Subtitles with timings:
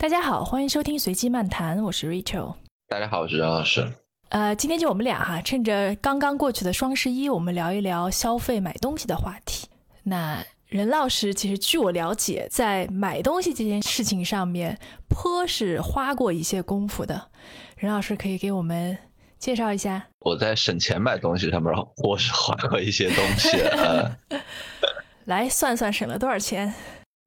[0.00, 2.54] 大家好，欢迎收听随机漫谈，我是 Rachel。
[2.86, 3.84] 大家好，我是张老师。
[4.28, 9.66] 呃，今天就我们俩哈，趁着刚刚过去的双十一，我们聊一聊消费买东西的话题。
[10.04, 14.78] 那任老师其实据我了解，在买东西这件事情上面
[15.08, 17.30] 颇是花过一些功夫的。
[17.76, 18.96] 任老师可以给我们
[19.40, 20.06] 介绍一下？
[20.20, 24.38] 我在省钱买东西上面，我是花过一些东西。
[25.26, 26.72] 来算算省了多少钱？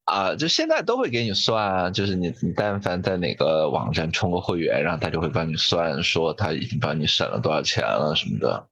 [0.06, 8.66] 啊，就现在都会给你算，就是你你但凡在哪个网站充个会员，然后他就会帮你算，说他已经帮你省了多少钱了什么的。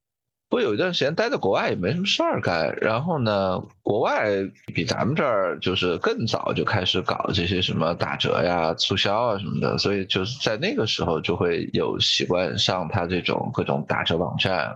[0.50, 4.32] 我有一段时间待在国外也没什么事儿干，然后呢，国外
[4.74, 14.76] 比咱们这儿就是更早就开始搞这些什么打折呀、促销啊什么的，所以就是在那个时候就会有习惯上他这种各种打折网站。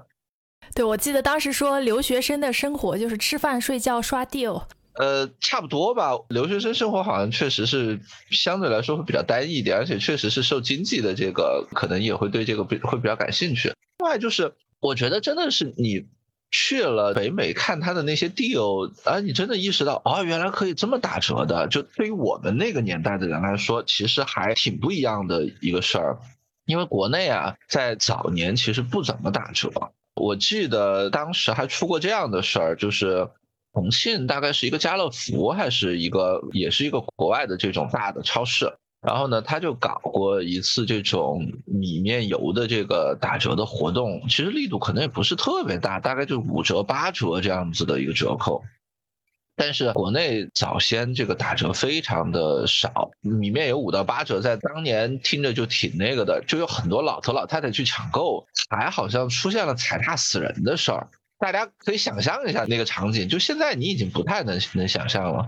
[0.75, 4.61] 对，我记得当时说留学生的生活就是吃饭、睡觉、刷 deal。
[4.95, 6.11] 呃，差不多吧。
[6.29, 13.73] 留学生生活好像确实是相对来说会比较单一一点，而且确实是受经济的这个可能也会对这个比会比较感兴趣。
[13.97, 16.05] 另外就是，我觉得真的是你
[16.52, 21.67] 去了北美看他的那些 deal，啊，你真的意识到哦，原来可以这么打折的。
[21.67, 26.19] 就对于我们那个年代的人来说，其实还挺不一样的一个事儿。
[26.66, 29.71] 因为国内啊，在早年其实不怎么打折。
[30.14, 33.27] 我记得当时还出过这样的事儿，就是。
[33.73, 38.71] 重庆大概是一个家乐福，还是一个，也是一个国外的这种大的超市。
[39.02, 48.63] 然后呢，他就搞过一次这种米面油的这个打折的活动，其实力度可能也不是特别大，大概就五折八折这样子的一个折扣。
[49.55, 61.09] 但是国内早先这个打折非常的少，米面油五到八折，在当年听着就挺那个的，就有很多老头老太太去抢购，还好像出现了踩踏死人的事儿。
[61.44, 65.45] 大家可以想象一下那个场景，就现在你已经不太能能想象了。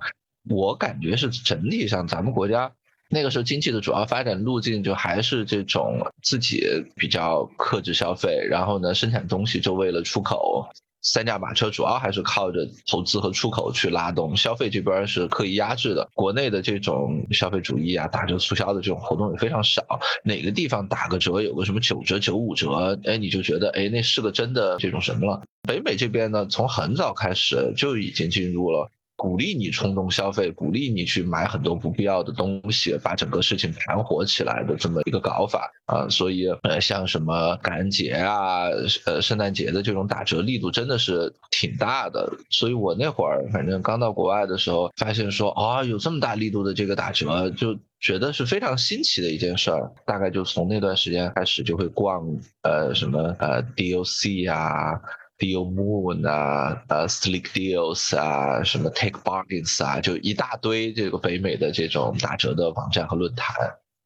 [0.49, 2.73] 我感觉是整体上咱们国家
[3.09, 6.65] 那个时候经济的主要发展路径就还是这种自己
[6.97, 10.67] 比较克制消费，然后呢生产东西就为了出口。
[11.05, 16.09] 三驾马车主要还是靠着投资和出口去拉动消费，这边是刻意压制的。
[16.15, 19.83] 国内的这种消费主义啊，打折促销的这种活动也非常少。
[20.23, 25.43] 哪个地方打个折，有个什么九折、九五折，哎，你就觉得哎，那是个真的这种什么了。
[25.67, 28.89] 北美这边呢，从很早开始就已经进入了。
[29.25, 38.65] 鼓励你冲动消费，鼓励你去买很多不必要的东西，把整个事情盘活起来的这么一个搞法啊，所以呃，像什么感恩节啊、
[39.05, 42.31] 呃圣诞节的这种打折力度真的是挺大的。
[42.51, 49.91] 所以我那会儿反正刚到国外的时候，发现说啊有这么大力度的这个打折，就觉得是非常新奇的一件事儿。
[50.05, 52.23] 大概就从那段时间开始，就会逛
[52.61, 55.01] 呃什么呃 DLC 啊。
[55.37, 63.55] Deal Moon 啊，呃，Slick Deals 啊，什么 Take Bargains 啊，就一大堆这个北美的这种打折的网站和论坛。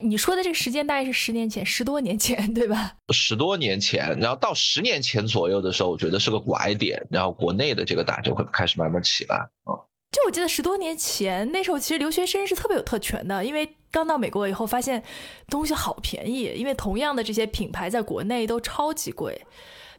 [0.02, 2.94] 你说的这个时间大概是十年前，十多年前，对吧？
[3.14, 9.38] 十多年前，然后到十年前左右的时候，我觉得是个拐点，然后国内的这个打折会开始慢慢起来。
[9.70, 9.76] 嗯，
[10.12, 15.04] 就我记得十多年前那时候，其实留学生是特别有特权的，因为刚到美国以后发现
[15.50, 19.40] 东西好便宜，因为同样的这些品牌在国内都超级贵。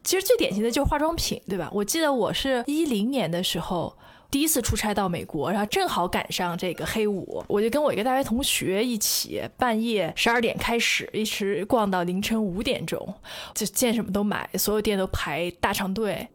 [0.03, 1.71] 其实最典型的就是化妆品，对吧？
[1.73, 3.97] 我记得我是一零年的时候
[4.31, 13.15] 第一次出差到美国，然后正好赶上这个黑五，我就跟我一个大学同学一起，半夜十二点开始，一直逛到凌晨五点钟，
[13.55, 16.29] 就见什么都买，所有店都排大长队，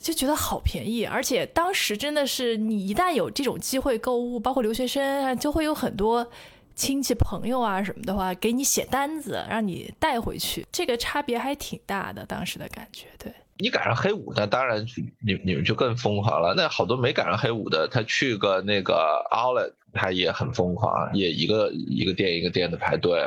[0.00, 1.04] 就觉得好便宜。
[1.04, 6.28] 而且当时真的是，你一旦有这种机会购物，包括留学生，就会有很多。
[6.74, 13.32] 亲戚朋友啊什么的话，给你写单子，让你带回去，这个差别还挺大的，当时的感觉，对。
[13.62, 14.84] 你赶上黑五，那当然
[15.24, 16.52] 你你们就更疯狂了。
[16.56, 18.92] 那好多没赶上黑五的，他去个那个
[19.30, 23.20] Outlet，他也很疯狂，也一个一个店一个店的排队。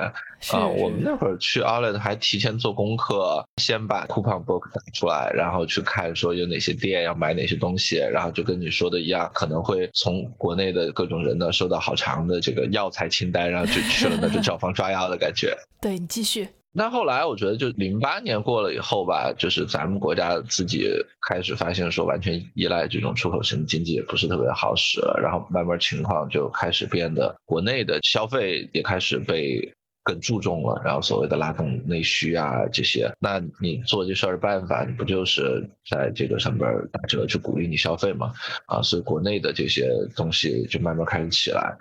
[0.52, 15.58] 啊，我们那会儿去 Outlet 还提前做功课，先把 coupon book 打出来，然后去看说有哪些店要买哪些东西，然后就跟你说的一样，可能会从国内的各种人呢收到好长的这个药材清单，然后就去了那就找房抓药的感觉。
[15.80, 16.50] 对你继续。
[16.78, 20.92] 那后来我觉得，就零八年过了以后吧，就是咱们国家自己
[21.26, 29.74] 开始发现说，完全依赖这种出口型经济也不是特别好使了，然后慢慢情况就开始变得，国内的消费也开始被
[30.04, 38.34] 更注重了，然后所谓的拉动内需啊这些，那你做这事儿的办法，你不就是在这个上边打折去鼓励你消费吗？
[38.66, 41.74] 啊，所以国内的这些东西就慢慢开始起来。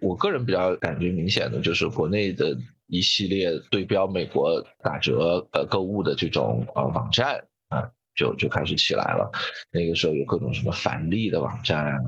[0.00, 2.58] 我个人比较感觉明显的就是国内的。
[2.90, 9.30] 一系列对标美国打折呃购物的这种呃网站啊，就就开始起来了。
[9.70, 11.98] 那个时候有各种什么返利的网站，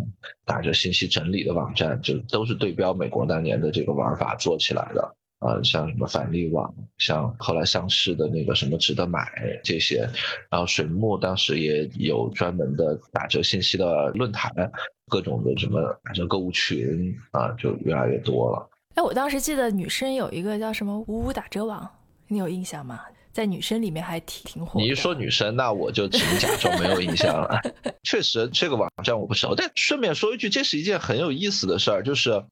[0.44, 5.16] 打折信息整理的网站，就都是对标美国当年的这个玩法做起来的。
[5.38, 9.28] 啊，像什么返利网，像后来上市的那个什么值得买
[9.64, 10.08] 这些，
[10.48, 14.52] 然后水木当时也有专门的打折信息的论坛，
[15.08, 18.70] 各种的什么打折购物群啊，就越来越多了。
[18.94, 21.88] 哎，我当时记得女生有一个叫什么五五打折网，
[22.28, 23.00] 你有印象吗？
[23.32, 24.80] 在女生里面还挺挺火。
[24.80, 27.60] 你一说女生，那我就只能假装没有印象了。
[28.04, 29.54] 确实，这个网站我不熟。
[29.54, 32.44] 但顺便说一句，这是一件很有意思的事儿，就是。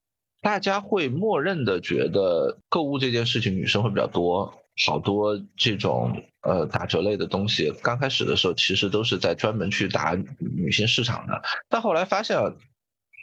[0.42, 4.54] 大家会默认的觉得购物这件事情女生会比较多，
[4.86, 12.38] 好多这种呃打折类的东西，刚开始的时候其实都是在专门去打女性市场的，但后来发现，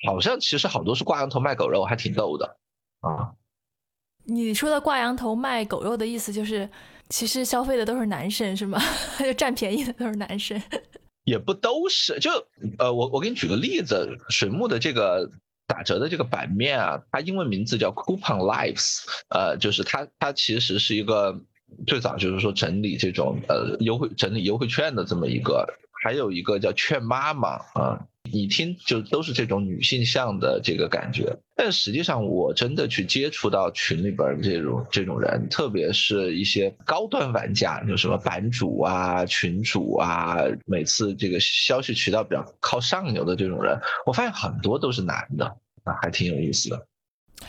[0.06, 2.56] 好像其实好多是挂羊头卖狗肉，还挺逗的
[3.02, 3.32] 啊。
[4.26, 6.70] 你说的挂羊头卖狗肉的意思就是，
[7.10, 8.80] 其实消费的都是男生是吗？
[9.20, 10.62] 就占便宜的都是男生？
[11.26, 12.32] 也不都是，就
[12.78, 15.30] 呃我我给你举个例子，水木的这个。
[15.70, 21.38] 打折的这个版面啊，它英文名字叫 Coupon Lives，呃，就是它它其实是一个
[21.86, 25.68] 最早就是说整理这种呃优惠整理优惠券的这么一个，
[26.02, 28.00] 还有一个叫券妈妈啊。
[28.34, 45.46] 你听，就都是这种女性向的这个感觉，但实际上我真的去接触到群里边这种这种人，特别是一些高端玩家，有什么版主啊、群主啊，每次这个消息渠道比较靠上游的这种人，我发现很多都是男的，
[45.84, 46.88] 啊，还挺有意思的。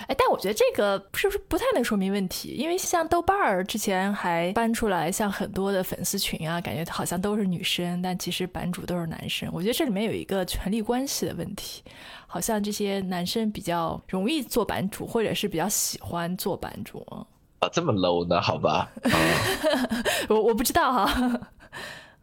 [0.06, 2.50] 哎，但我觉得这个是不是不太能说明问题？
[2.50, 9.50] 因为像豆瓣儿之前还搬出来，像很多的粉丝群啊，感觉好像都是女生，但其实版主都是男生。
[9.52, 11.82] 我觉得这里面有一个权力关系的问题，
[12.26, 17.26] 好像这些男生比较容易做版主，或者是比较喜欢做版主啊。
[17.72, 18.40] 这么 low 呢？
[18.40, 18.90] 好吧，
[20.28, 21.40] 我我不知道哈。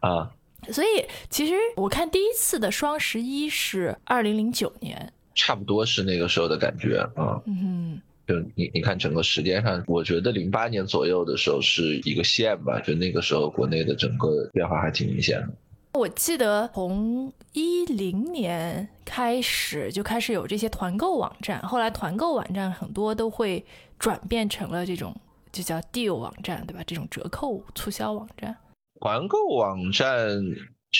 [0.00, 0.30] 啊，
[0.72, 5.12] 所以其实我看第一次的双十一是二零零九年。
[5.36, 15.48] 差不多是那个时候的感觉啊，嗯，就你你看整个时间上，我觉得零八年左右的时候是一个线吧，就那个时候国内的整个变化还挺明显的。
[15.92, 23.64] 我记得从一零年开始就开始有这些团购网站，后来团购网站很多都会
[23.98, 25.14] 转变成了这种
[25.52, 26.82] 就叫 deal 网站，对吧？
[26.86, 28.56] 这种折扣促销网站，
[29.00, 30.42] 团购网站。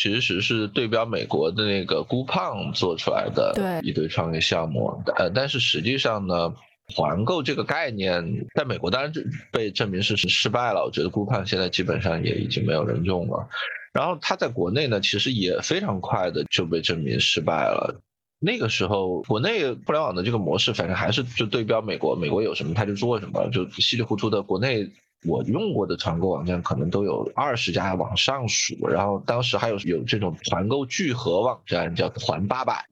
[0.03, 6.55] 其实是对标美国的那个孤胖做出来的一堆创业项目，呃，但是实际上呢，
[6.95, 10.85] 团购这个概念在美国当然就被证明是是失败了。
[10.85, 13.49] 我觉得孤胖现在基本上也已经没有人用了。
[13.93, 18.01] 然后它在国内呢，其实也非常快的就被证明失败了。
[18.39, 24.91] 那个时候，国内互联网的这个模式，反正还是就对标美国，美国有什么他就做什么，就稀里糊涂的国内。
[25.25, 32.85] 我用过的团购网站可能都有二十家往上数，然后当时还有有这种团购聚合网站叫团八百，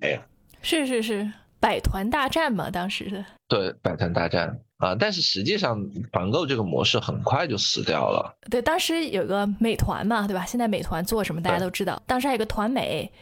[0.63, 1.31] 是是是，
[1.61, 8.35] 百团大战嘛，当时的对百团大战啊，但是实际上团购这个模式很快就死掉了。
[8.51, 10.45] 对，当时有个美团嘛，对吧？
[10.45, 13.13] 现在美团做什么大家都知道，当时还有个团美，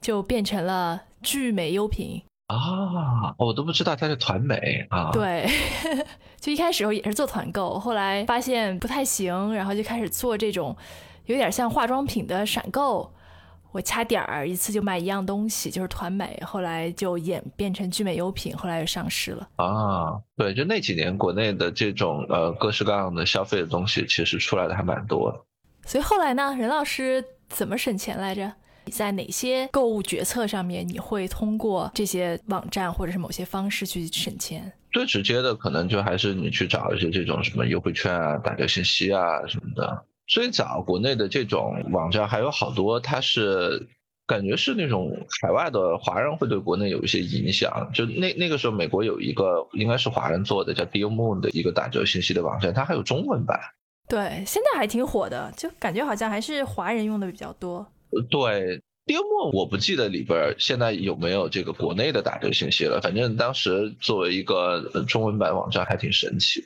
[0.00, 2.22] 就变成了聚美优品。
[2.48, 5.10] 啊，我都不知道它是团美啊。
[5.12, 5.46] 对，
[6.40, 10.76] 就一开始时候也是做团购，后来发现不太行，然后就开始做这种
[11.26, 13.12] 有点像化妆品的闪购，
[13.70, 16.42] 我掐点儿一次就卖一样东西，就是团美。
[16.46, 19.46] 后来就演变成聚美优品，后来又上市了。
[19.56, 25.38] 啊，对，就那几年国内的这种呃各式各样的消费的东西，其实出来的还蛮多的。
[25.86, 28.50] 所以后来呢，任老师怎么省钱来着？
[28.88, 34.72] 在哪些购物决策上面，你会通过这些网站或者是某些方式去省钱？
[34.90, 40.04] 最直接的可能就还是你去找一些这种什么优惠券啊、打折信息啊什么的。
[40.26, 43.86] 最早国内的这种网站还有好多，它是
[44.26, 47.90] 感觉是那种海外的华人会对国内有一些影响。
[47.94, 53.58] 就那那个时候，美国有一个应该是华人做的叫 Deal Moon 的一个打折信息的网站，它还有中文版。
[54.08, 57.86] 对，现在还挺火的，就感觉好像还是华人用的比较多。
[58.30, 63.00] 对，跌末我不记得里边现在有没有这个国内的打折信息了。
[63.00, 66.64] 反正当时作为一个中文版网站还挺神奇。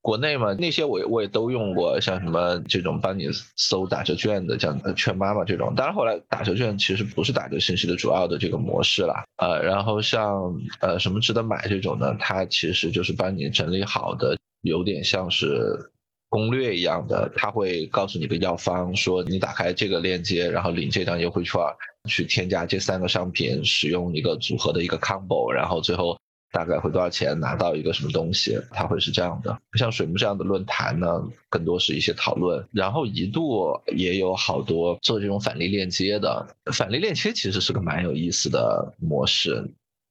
[0.00, 5.74] 国内嘛，那些我我也都用过，像什么这种帮你搜打折券的，像券妈妈这种。
[5.74, 9.24] 当然后来打折券其实不是打折信息的主要的这个模式啦。
[9.38, 15.90] 呃，然后像呃什么值得买这种呢，它其实就是帮你整理好的，有点像是。
[16.28, 21.60] 攻略一样的，他会告诉你个药方，说你打开这个链接，然后领这张优惠券，
[22.08, 26.18] 去添加这三个商品，使用一个组合的一个 combo，然后最后
[26.52, 29.56] 大概会多少钱拿到一个什么东西，它会是这样的。
[29.78, 36.46] 像水木这样的论坛呢，更多是一些讨论，然后一度也有好多做这种返利链接的。
[36.72, 39.64] 返利链接其实是个蛮有意思的模式，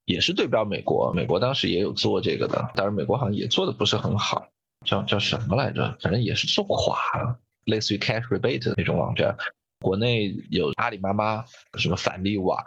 [0.05, 4.47] 也是对标美国，美国当时也有做这个的，当然美国好像也做的不是很好，
[4.85, 5.97] 叫叫什么来着？
[5.99, 9.35] 反正也是做垮了，类似于 Cash Rebate 那种网站。
[9.81, 11.43] 国内有阿里妈妈、
[11.77, 12.57] 什么返利网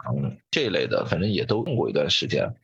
[0.51, 2.55] 这一类的，反正也都用过一段时间。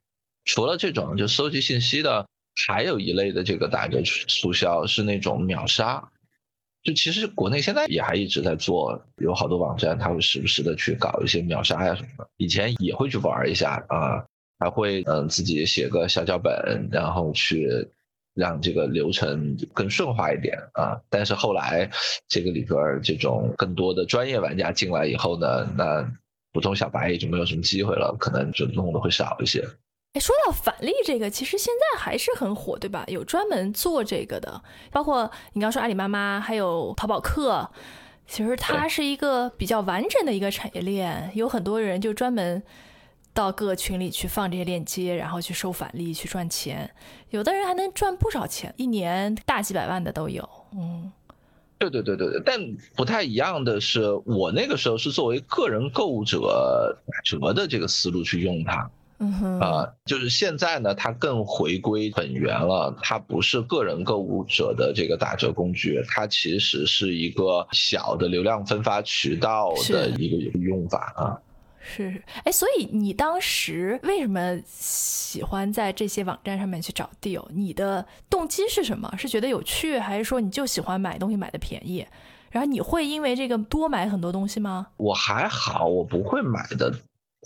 [0.45, 2.25] 除了这种就搜集信息的，
[2.67, 6.07] 还有一类的这个打折促销是那种秒杀，
[6.83, 14.23] 就其实国内现在也还一直在做，有好多网站他会时不时的去搞一些秒杀呀什么的，以前也会去玩一下啊，
[14.59, 17.67] 还会嗯自己写个小脚本，然后去
[18.35, 21.01] 让这个流程更顺滑一点啊。
[21.09, 21.89] 但是后来
[22.27, 26.07] 这个里边这种更多的专业玩家进来以后呢，那
[26.53, 29.65] 普通小白也就没有什么机会了，可能就弄的会少一些。
[30.13, 33.03] 哎，说到返利这个，其实现在还是很火，对吧？
[33.07, 37.69] 有专门做这个的，包括你刚说阿里妈妈，还有淘宝客，
[38.25, 42.63] 其实它是一个比较完整的一个产业链，有很多人就专门
[43.35, 46.89] 到各个群里去放这些链接，然后去收返利去赚钱，
[47.31, 50.49] 有的人还能赚不少钱，一年大几百万的都有。
[50.73, 51.11] 嗯，
[51.77, 52.57] 对对对对对，但
[52.95, 58.89] 不太一样的是，我那个时候是作为个人购物者打折的这个思路去用它。
[59.17, 62.97] 嗯哼啊，就是现在呢，它更回归本源了。
[63.01, 71.39] 它不是个人购物者的这个打折工具，它其实是一个小的流量分发渠道的一个用法啊。
[71.87, 77.45] 是，哎，所以你当时为什么喜欢在这些网站上面去找 deal？
[77.53, 79.13] 你的动机是什么？
[79.17, 82.05] 是觉得有趣，还是说你就喜欢买东西买的便宜？
[82.49, 84.87] 然后你会因为这个多买很多东西吗？
[84.97, 86.93] 我还好，我不会买的。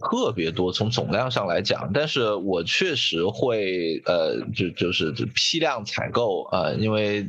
[0.02, 7.28] 特别多，从总量上来讲，但是我确实会，呃，就就是批量采购啊，因为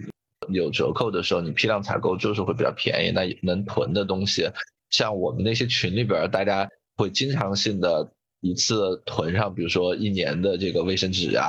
[0.50, 4.49] 有折扣的时候，你批量采购就是会比较便宜，那能囤的东西，
[4.88, 8.12] 像我们那些群里边，大家会经常性的。
[8.40, 11.44] 一次囤上，比如说一年的这个卫生纸啊，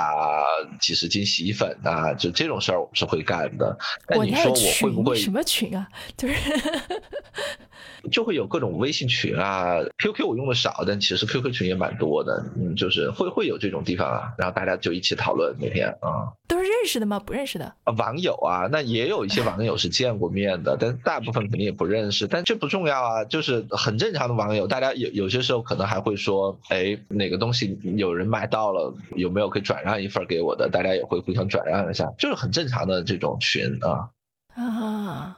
[0.79, 3.77] 几十斤洗衣粉啊，就这种事儿我们是会干的。
[4.09, 5.87] 那你说我会不会什么群啊？
[6.17, 6.35] 就是
[8.11, 12.43] 就会有各种微信群啊，QQ 我用的少，但其实 QQ 群也蛮多的。
[12.57, 16.33] 嗯，就是会会有这种地方啊，然后大家就一起讨论每天啊。
[16.47, 17.19] 都是认识的吗？
[17.19, 22.27] 不认识的啊，网友啊，那也有一些网友是见过面的，但大部分肯定也不认识。
[22.27, 26.80] 但这不重要啊，就是很正常的网友，大家有有些时候可能还会说，哎。
[26.81, 30.67] 哎，哪个东西有人买到了，有没有可以转让一份给我的？
[30.67, 34.09] 大家也会互相转让一下，就是很正常的这种群啊。
[34.55, 35.37] 啊，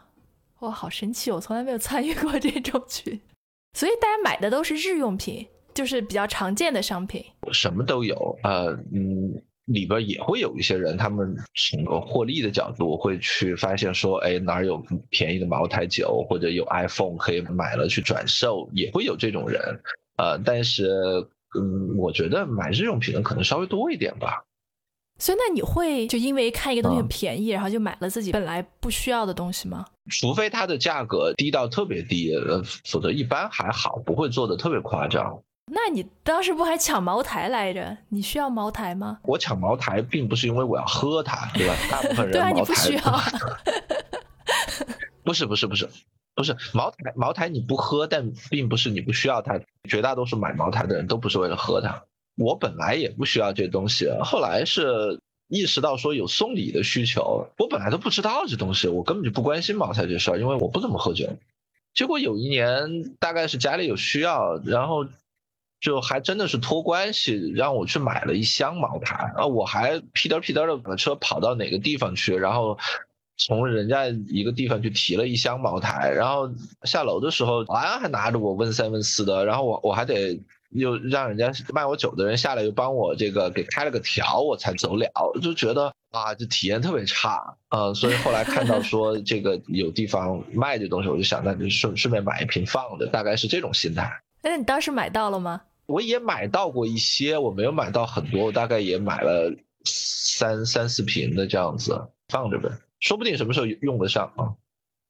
[0.59, 1.29] 我，好神奇！
[1.31, 3.19] 我从来没有参与过这种 群，
[3.73, 7.23] 所以大家买的都是日用品，就是比较常见的商品。
[7.51, 9.33] 什么都有，呃，嗯，
[9.65, 19.61] 里边也会有一些人，他们从个获利的角度会去发现说，哎，哪儿有便宜的茅台酒，或者有 iPhone 可以买了去转售，也会有这种人。
[20.17, 21.27] 呃，但是，
[21.59, 24.43] 嗯，我觉得买日用品的可能稍微多一点吧。
[25.19, 29.85] 所以，那你会就因为看一个东西很便宜，然后就买了自己本来不需要的东西吗？
[30.09, 35.39] 除非它的价格低到特别低，呃，否则一般还好，不会做的特别夸张。
[35.71, 37.95] 那你当时不还抢茅台来着？
[38.09, 39.19] 你需要茅台吗？
[39.23, 41.75] 我抢茅台并不是因为我要喝它，对吧？
[41.89, 43.01] 大部分人对啊，你不需要。
[45.23, 45.87] 不是不是不是。
[46.35, 49.59] 不是茅台，茅台你不喝，但并不是你不需要它。
[49.87, 52.03] 绝大多数买茅台的人都不是为了喝它。
[52.35, 57.47] 我本来也不需要这东西，后来是意识到说有送礼的需求。
[57.59, 61.29] 我本来都不知道这东西，我根本就不关心茅台这事儿，因为我不怎么喝酒。
[61.93, 65.05] 结果有一年，大概是家里有需要，然后
[65.79, 69.45] 就还真的是托关系让我去买了一箱茅台啊！
[69.45, 72.79] 我还屁颠屁颠的把车跑到哪个地方去，然后。
[73.45, 76.49] 从人家一个地方去提了一箱茅台，然后
[76.83, 85.07] 下楼的时候，保安还拿着我问三问四的，然后我我还得又让人家卖我酒的人下来又帮我这个给开了个条，我才走了，
[85.41, 94.09] 就觉得啊，这体验特别差，呃，所以后来看到说 这个有地方卖这东西，我就想那就顺顺便买一瓶放着，大概是这种心态。
[94.41, 95.61] 那你当时买到了吗？
[95.85, 102.69] 我也买到过一些，我没有买到很多，我大概也买了三三四瓶的这样子放着呗。
[103.03, 104.55] 说不定什么时候用得上啊？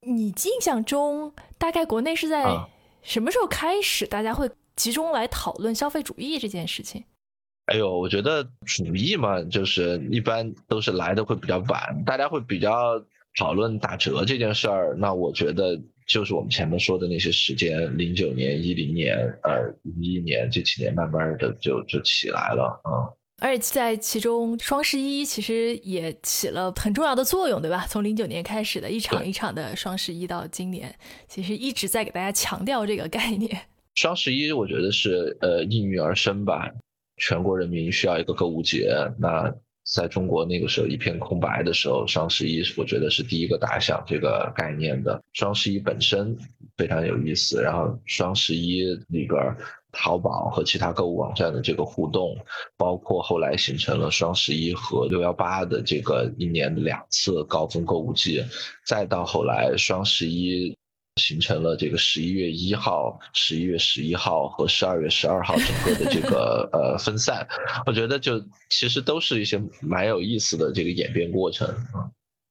[0.00, 2.44] 你印象中大概国内是在
[3.02, 7.04] 什么时候开始，大家会集中来讨论消费主义这件事情？
[7.66, 13.00] 哎呦，我觉得主义嘛，就是一般都是来的会比较晚，大家会比较
[13.38, 14.96] 讨论打折这件事儿。
[14.98, 23.06] 那我觉得就是我们前面说的那些时间，零九年、一零年、呃一一年这几年，慢慢的就就起来了啊。
[23.44, 27.86] 而且在其中，双十一其实也起了很重要的作用，对吧？
[27.86, 30.94] 从零九年开始的一场一场的双十一到今年，
[31.28, 33.54] 其实一直在给大家强调这个概念。
[33.96, 36.70] 双十一，我觉得是呃应运而生吧。
[37.18, 39.54] 全国人民需要一个购物节，那
[39.94, 45.22] 在中国那个时候一片空白的时候，双十一我觉得是第一个打响这个概念的。
[45.34, 46.34] 双十一本身
[46.78, 49.38] 非常有意思，然后双十一里边。
[49.94, 52.36] 淘宝和其他购物网站的这个互动，
[52.76, 58.44] 包括后来形成了双十一和六幺八的这个一年两次高峰购物季，
[58.84, 60.76] 再到后来双十一
[61.20, 67.46] 形成了这个十一月一号、十一月十一号和十二月十二号整个的这个 呃分散，
[67.86, 72.10] 我觉得就其实都是一些蛮有意思的这个演变过程啊。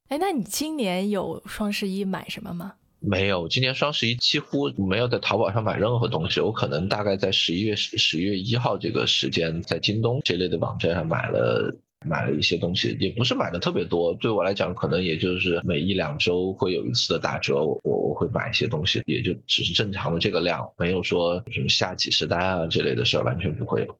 [0.10, 2.74] 哎，那你今年有双十一买什么吗？
[3.06, 6.40] 没有，今年双十一几乎没有在淘宝上买任何东西。
[6.40, 14.14] 我可能大概在十一月十十一月一号这个时间，在京东这类的网站上买了买了一些东西，也不是买的特别多。
[14.14, 23.98] 对我来讲，可能也就是每一两周会有一次的打折，我我会买一些东西，也就只是正常的这个量，没有说什么下几十单啊这类的事儿，完全不会有。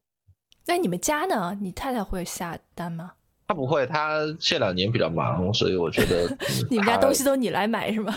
[0.66, 1.58] 那你们家呢？
[1.62, 3.12] 你太太会下单吗？
[3.46, 6.26] 他不会，他这两年比较忙，所以我觉得
[6.72, 8.16] 你们家东西都你来买是吗？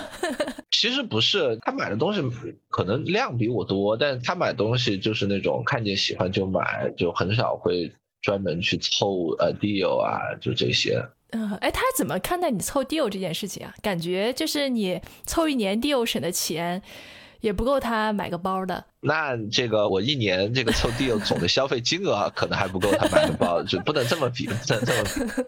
[0.70, 2.22] 其实不是，他买的东西
[2.68, 11.02] 可能量比我多，但他买东西就是那种看见喜欢就买，就很少会专门去凑呃 deal 啊，就这些。
[11.30, 13.74] 嗯，哎，他怎么看待你凑 deal 这件事情啊？
[13.82, 16.82] 感觉就是你凑一年 deal 省的钱。
[17.40, 18.82] 也不够他买个包的。
[19.00, 25.44] 那这个我一年这个凑 deal 总的消费金额可能还不够他买个包，就不能这么比，不能这么。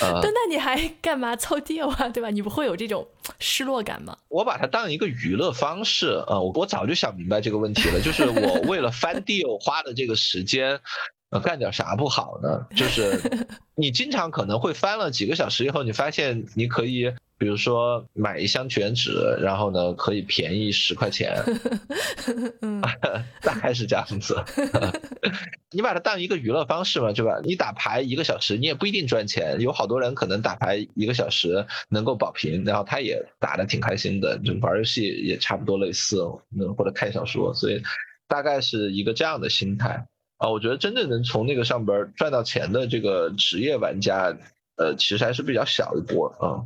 [0.00, 2.08] 呃，那你还干嘛凑 deal 啊？
[2.08, 2.30] 对吧？
[2.30, 3.06] 你不会有这种
[3.38, 4.16] 失落感吗？
[4.28, 6.40] 我把它当一个娱乐方式啊！
[6.40, 10.80] 我我早就想明白这个问题了，就是我 为了翻 deal 花的这个时间，
[11.30, 12.66] 呃，干点啥不好呢？
[12.76, 13.20] 就是
[13.76, 17.12] 你经常可能会翻了几个小时以后，你发现你可以。
[17.38, 21.36] 比如说买一箱卷纸，然后呢可以便宜十块钱
[23.42, 24.42] 大概是这样子。
[25.70, 27.38] 你把它当一个娱乐方式嘛，对吧？
[27.44, 29.60] 你打牌一个小时，你也不一定赚钱。
[29.60, 36.22] 有好多人可能打牌一个小时能够保平，然后他也打的挺开心的，就玩游戏也差不多类似，
[36.78, 37.52] 或者看小说。
[37.52, 37.82] 所以
[38.28, 40.06] 大概是一个这样的心态
[40.38, 40.48] 啊。
[40.48, 44.34] 我觉得真正能从那个上边赚到钱的这个职业玩家，
[44.76, 46.64] 呃，其实还是比较小一波啊。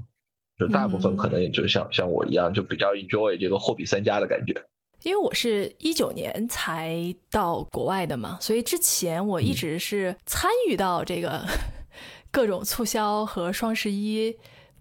[0.61, 4.55] 就大部分可能也就像像我一样，就比较 enjoy 这个货比三家的感觉。
[5.05, 11.43] 因为我是一九年才到国外的嘛，所以之前我一直是参与到这个
[12.31, 14.37] 各种促销和双十一，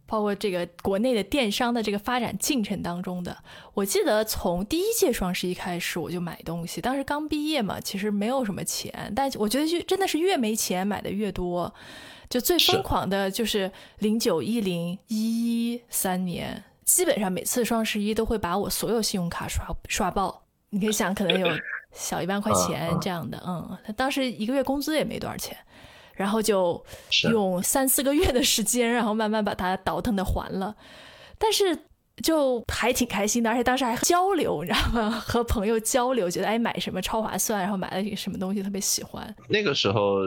[0.06, 3.38] 包括这个国内的电商的这个发展进程当中的。
[3.74, 6.82] 我记得从第一届双十一开始，我就买东西。
[6.82, 11.74] 当时刚毕业嘛，其实没有什么钱，但我觉得就真的是越没钱买的越多。
[12.30, 20.44] 就最疯狂的就是零九一零一一三年，基本上每次双十一都会把我所有信用卡刷刷爆。
[20.70, 21.48] 你可以想，可能有
[21.92, 25.58] 小一万块钱这样的，嗯，他当时一个月工资也没多少钱，
[26.14, 26.86] 然后就
[27.32, 30.76] 用三四个月的时间，然后慢慢把它倒腾的还了。
[31.40, 31.76] 但是
[32.22, 35.10] 就还挺开心的，而且当时还交流，你知道吗？
[35.26, 39.36] 和朋友交流，觉得哎买什么超划算，然后买了什么东西特别喜欢。
[39.48, 40.20] 那个时候。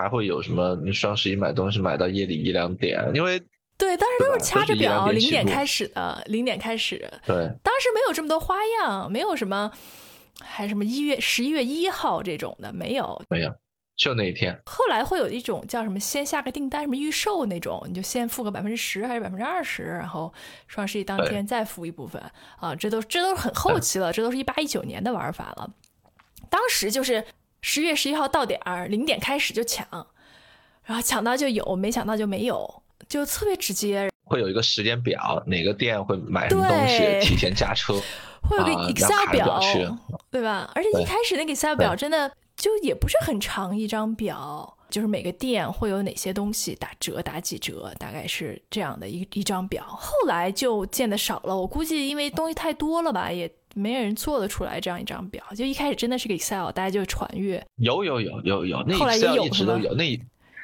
[0.00, 0.74] 还会有什么？
[0.82, 3.38] 你双十一买东西买到夜里一两点，因为
[3.76, 6.98] 对，当时都是掐着表，零点开始的，零点开始。
[7.26, 9.70] 对，当时没有这么多花样，没有什么，
[10.40, 13.52] 还什么一月十一月一号这种的，没有，没有，
[13.96, 14.58] 就那一天。
[14.66, 20.32] 后来会有一种叫什么，先下个订单，什么预售那种，你就先付个百分之十还是百分之二十，然后
[20.66, 22.22] 双十一当天再付一部分
[22.58, 25.70] 啊，这都这都是很后期了，这都是一八一九年的玩法了。
[26.48, 27.24] 当时就是。
[27.62, 29.86] 十月十一号到点儿，零点开始就抢，
[30.84, 34.10] 然后抢到就有，没抢到就没有，就特别直接。
[34.24, 37.94] 会有一个时间表，哪个店会买什么东西，提前加车，
[38.42, 39.60] 会有个 Excel 表，
[40.30, 40.70] 对吧？
[40.74, 49.84] 而且一开始那个 Excel 表真的就也不是很长一张表，就是每个店会有哪些东西打折，打几折，大概是这样的一一张表。
[49.84, 53.50] 后来就见的少了，我估计因为东西太多了吧，也。
[53.74, 57.64] 没人做得出来这样一张表，就一开始真的是个 Excel，大家就传阅。
[57.76, 59.94] 有有有有有，那 Excel 一直都有。
[59.94, 60.20] 那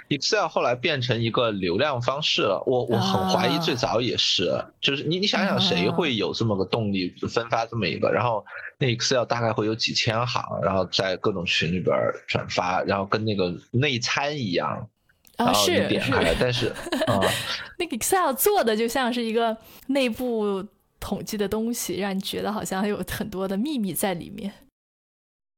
[0.09, 2.63] Excel 后来变成一个流量方式了。
[2.67, 8.11] 我我很怀疑最早也是，就是你你想想谁会有这么个动力分发这么一个？
[8.11, 8.45] 然后
[8.79, 14.89] 那 Excel 大概会有几千行，然后在各种群里边转发，然后跟那个内参一样，
[15.37, 16.69] 然后你点开，但是
[17.07, 17.21] 啊，
[17.79, 20.67] 那个 Excel 做的就像是一个内部。
[21.01, 24.53] 统计的东西让你觉得好像有很多的秘密在里面。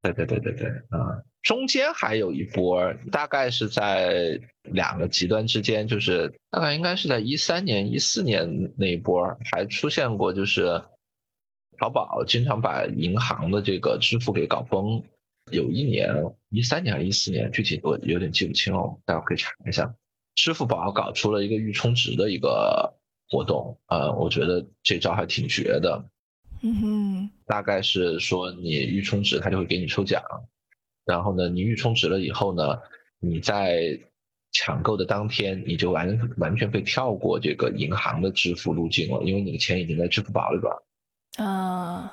[0.02, 10.80] 对对对对对，啊，中间还有一波，大概是在两个极端之间，就是大概应该是在一三年、一四年那一波，还出现过，就是
[11.78, 15.02] 淘宝经常把银行的这个支付给搞崩。
[15.50, 16.14] 有一年，
[16.50, 19.94] 一三年还是一四年，具体我有点记不清了，大家可以查一下。
[20.34, 22.97] 支付宝搞出了一个预充值的一个
[23.30, 26.04] 活动，呃，我觉得这招还挺绝的。
[26.60, 30.22] 嗯哼，大概是说你预充值，他就会给你抽奖，
[31.04, 32.78] 然后呢，你预充值了以后呢，
[33.20, 34.00] 你在
[34.50, 41.46] 抢购的当天，你就完完全可以跳过这个银行的支付路径了，因为你的钱已经在支付宝里边。
[41.46, 42.10] 啊，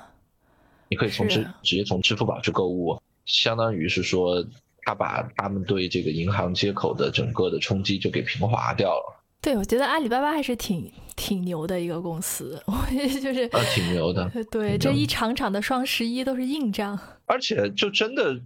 [0.88, 4.46] 你可以从支直接从支付宝去购物，相当于是说，
[4.82, 9.15] 他把他们对这个银行接口的整个的冲击就给平滑掉了。
[9.46, 12.72] 对，我觉得阿里巴巴还是挺挺牛的一个公司，我
[13.20, 14.28] 就是啊，挺牛的。
[14.50, 18.36] 对，这一场场的双十一都是硬仗，而且就真的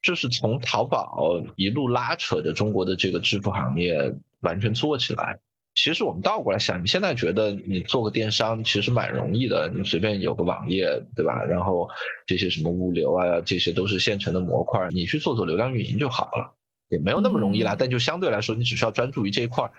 [0.00, 5.38] 就是从淘宝一路拉扯着中国的这个支付行业完全做起来。
[5.74, 11.44] 其实我们倒过来想，你现在觉得你做个电商其实蛮容易的，你随便有个网页，对吧？
[11.44, 11.86] 然后
[12.24, 16.54] 这些什么物流啊，这些都是现成的模块，你去做做流量运营就好了，
[16.88, 17.76] 也没有那么容易啦。
[17.78, 19.70] 但就相对来说，你只需要专注于这一块。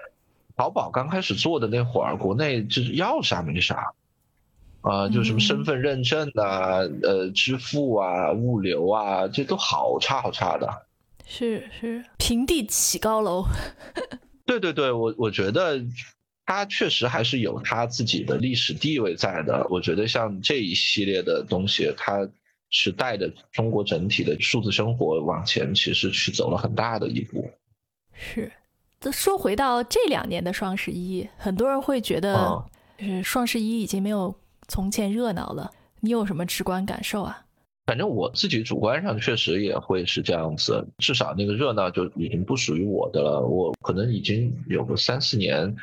[0.57, 3.93] 淘宝刚开始做的那会儿，国内就是要啥没啥，
[4.81, 10.67] 啊，就什么身份认证啊、呃，支付啊、物流啊，这都好差好差的。
[11.27, 13.45] 是是，平地起高楼。
[14.47, 15.79] 对对对，我我觉得
[16.45, 19.67] 它确实还是有它自己的历史地位在的。
[19.69, 22.27] 我觉得像这一系列的东西，它
[22.71, 27.47] 是带着中国整体的数字生活往前，其实去走了很大的一步。
[28.13, 28.51] 是。
[29.11, 32.63] 说回到这两年的双十一，很多人会觉得，
[32.97, 34.33] 就是双十一已经没有
[34.67, 35.71] 从前热闹了。
[35.99, 37.43] 你有什么直观感受啊？
[37.85, 43.41] 反正我自己主观上确实也会是这样子，至少那个热闹就已经不属于我的了。
[43.41, 45.73] 我可能已经有个三四年，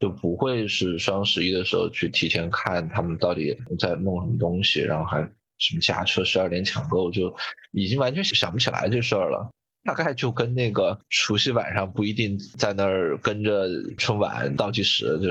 [0.00, 5.20] 就不会是双十一的时候去提前看他们到底在弄什么东西，然后还
[5.58, 7.32] 什么加车十二点抢购，就
[7.70, 9.48] 已经完全想不起来这事儿了。
[9.84, 13.68] 大概就跟那个除夕晚上不一定在那儿跟着
[13.98, 15.28] 春晚倒计时，就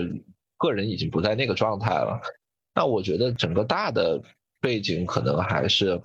[0.57, 2.21] 个人已经不在那个状态了。
[2.75, 4.21] 那我觉得整个大的
[4.59, 6.01] 背景可能还是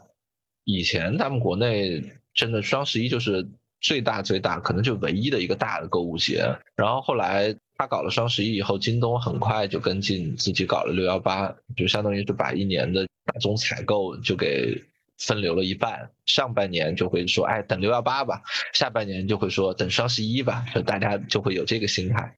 [0.65, 2.03] 以前咱们国内
[2.35, 3.49] 真的双十一就是
[3.81, 6.57] 最大最大，可能就唯一的一个大的购物节。
[6.77, 14.81] 然后后来他搞了双十一以后，京东很快就跟进自己搞了六幺八，就相当于是把一年的大宗采购就给。
[15.19, 18.43] 分流了一半，上半年就会说，哎，等六幺八吧；
[18.75, 20.67] 下半年就会说，等双十一吧。
[20.75, 22.37] 就大家就会有这个心态。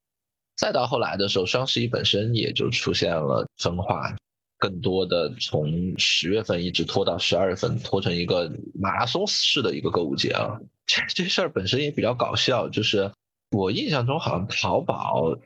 [0.56, 4.16] 再到后来的时候，双十一本身也就出现了分化，
[4.58, 10.60] 更多的从十月份一直拖到十二月份，拖成一个马拉松式的一个购物节啊。
[10.86, 13.12] 这这事儿本身也比较搞笑，就是
[13.50, 15.36] 我印象中好像淘宝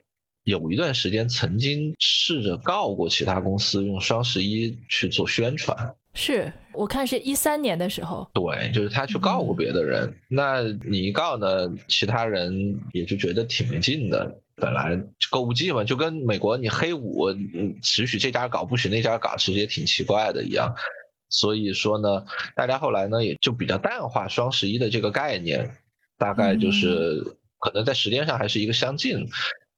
[0.44, 5.96] 有一段时间曾经试着告过其他公司用双十一去做宣传。
[6.14, 14.38] 是我看是一三年的时候，对，就是他去告过别的人，那你一告呢，其他人也就觉得挺没劲的。
[14.54, 14.96] 本来
[15.30, 17.32] 购物季嘛，就跟美国你黑五，
[17.82, 20.72] 只许这家搞，不许那家搞，其实也挺奇怪的一样。
[21.30, 25.68] 所以说呢，大家后来呢也就比较淡化双十一的这个概念，
[26.18, 27.24] 大概就是
[27.58, 29.26] 可能在时间上还是一个相近。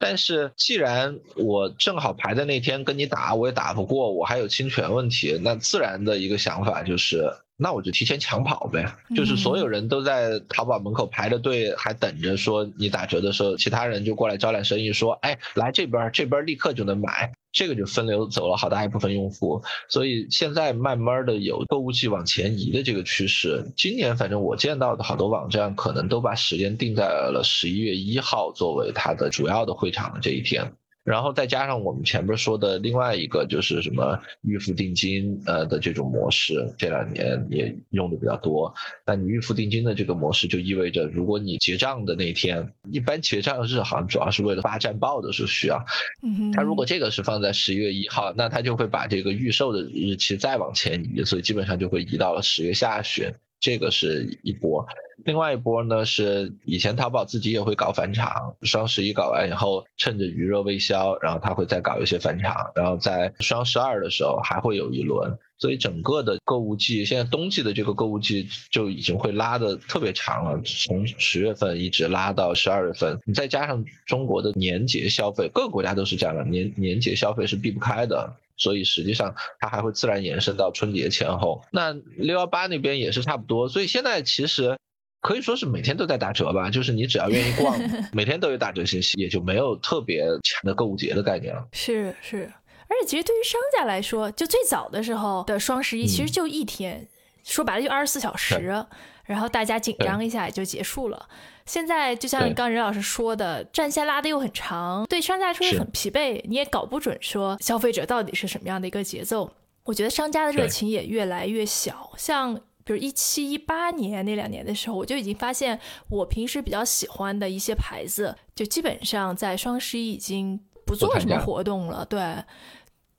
[0.06, 8.84] 但是，既然我正好排在那天跟你打，我也打不过，我还有侵权问题，那自然的一个想法就是，那我就提前抢跑呗。
[9.16, 17.32] 就是所有人都在淘宝门口排着队，还等着说你打折的时候，其他人就过来招揽生意，说，哎，来这边，这边立刻就能买。
[17.54, 23.64] 这个就分流走了好大一部分用户，所以现在慢慢的有购物季往前移的这个趋势。
[23.76, 30.72] 今年反正我见到的好多网站可能都把时间定在了十一月一号作为它的主要的会场的这一天。
[31.04, 38.74] 然后再加上我们前面说的另外一个，就是什么预付定金呃的这种模式，这两年也用的比较多。
[39.06, 45.84] 那你预付定金的这个模式，就意味着如果你结账的那天，一般结账日好像主要是为了发战报的时候需要。
[46.22, 53.30] 嗯他如果这个是放在十一月一号，那他就会把这个预售的日期再往前移，所以基本上就会移到了十月下旬。
[53.60, 54.86] 这个是一波。
[55.24, 65.36] 另外一波呢是以前淘宝自己也会搞返场，双十一搞完以后，趁着余热未消，然后他会再搞一些返场，然后在双十二的时候还会有一轮。
[65.56, 73.18] 所以整个的购物季，现在冬季的这个购物季就已经会拉的特别长了，从十月份一直拉到十二月份。
[73.24, 81.62] 你再加上中国的年节消费，各个国家都是这样的，年年节消费是避不开的，所以实际上它还会自然延伸到春节前后。
[81.70, 84.76] 那六幺八那边也是差不多，所以现在其实
[85.24, 87.74] 可以说是每天都在打折吧，就是你只要愿意逛，
[88.12, 91.66] 每天都有打折信息，也就没有特别强的购物节的概念了。
[91.72, 92.52] 是是。
[92.86, 97.08] 而且其实对于商家来说，就最早的时候的双十一其实就一天，
[97.42, 98.84] 说白了就二十四小时，
[99.24, 101.26] 然后大家紧张一下也就结束了。
[101.64, 109.50] 现在就像刚任老师说的，战线拉的又很长，对商家来说也很疲惫，你也搞不准说消费者到底是什么样的一个节奏。
[109.84, 112.12] 我觉得商家的热情也越来越小。
[112.18, 122.04] 像比如一七一八年那两年的时候，我就已经发现我平时比较喜欢的一些牌子，就基本上在双十一已经不做什么活动了。
[122.04, 122.44] 对。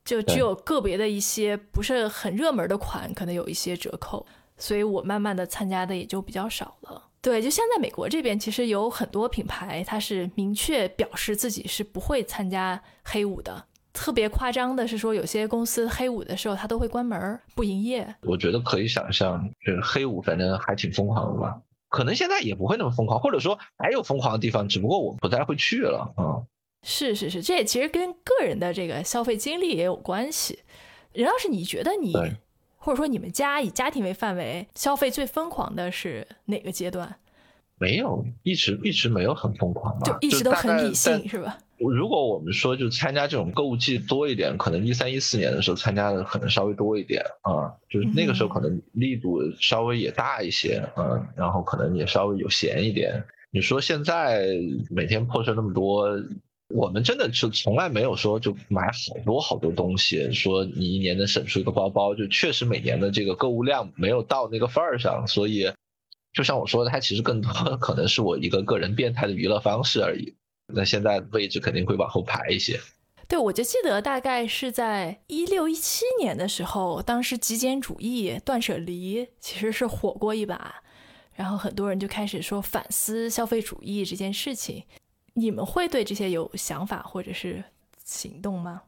[0.05, 4.23] 就只有个别的一些不是很热门的款，可能有一些折扣，
[4.55, 7.09] 所以我慢慢的参加的也就比较少了。
[7.21, 13.65] 对，就像在美国这边，其实有很多品牌，它是明确表示自己是不会参加黑五的。
[13.95, 18.15] 特别夸张的是说，有些公司黑五的时候，它都会关门不营业。
[18.21, 21.61] 我觉得可以想象，就是黑五反正还挺疯狂的吧？
[21.87, 26.43] 可能现在也不会那么疯狂，或者说还有疯狂的地方，只不过我不太会去了啊。
[26.83, 30.59] 是是是，这也其实跟个人的这个消费经历也有关系。
[31.13, 32.13] 任老师，你觉得你
[32.77, 37.15] 或者说你们家以家庭为范围消费最疯狂的是哪个阶段？
[37.77, 41.57] 没有，一直一直没有很疯狂就一直都很理性，是吧？
[41.77, 53.23] 如果我们说就参加这种购物季多一点，可能一三一四年的时候参加的可能稍微多一点啊，就是那个时候可能力度稍微也大一些，嗯，然后可能也稍微有闲一点。
[53.51, 54.47] 你说现在
[54.89, 56.09] 每天破事那么多。
[56.73, 65.71] 我们真的是从来没有说就买好多好多东西，说你一年能省出一个包包，就确实每年的这个购物量没有到那个份儿上，所以
[66.33, 70.33] 就像我说的，它其实更多的可能是我一个个人变态的娱乐方式而已。
[70.67, 72.79] 那现在位置肯定会往后排一些。
[73.27, 80.83] 对，我就记得大概是在一六一七年的时候，当时极简主义、断舍离其实是火过一把，
[81.33, 84.83] 然后很多人就开始说反思消费主义这件事情。
[85.33, 87.63] 你们会对这些有想法或者是
[88.03, 88.83] 行动吗？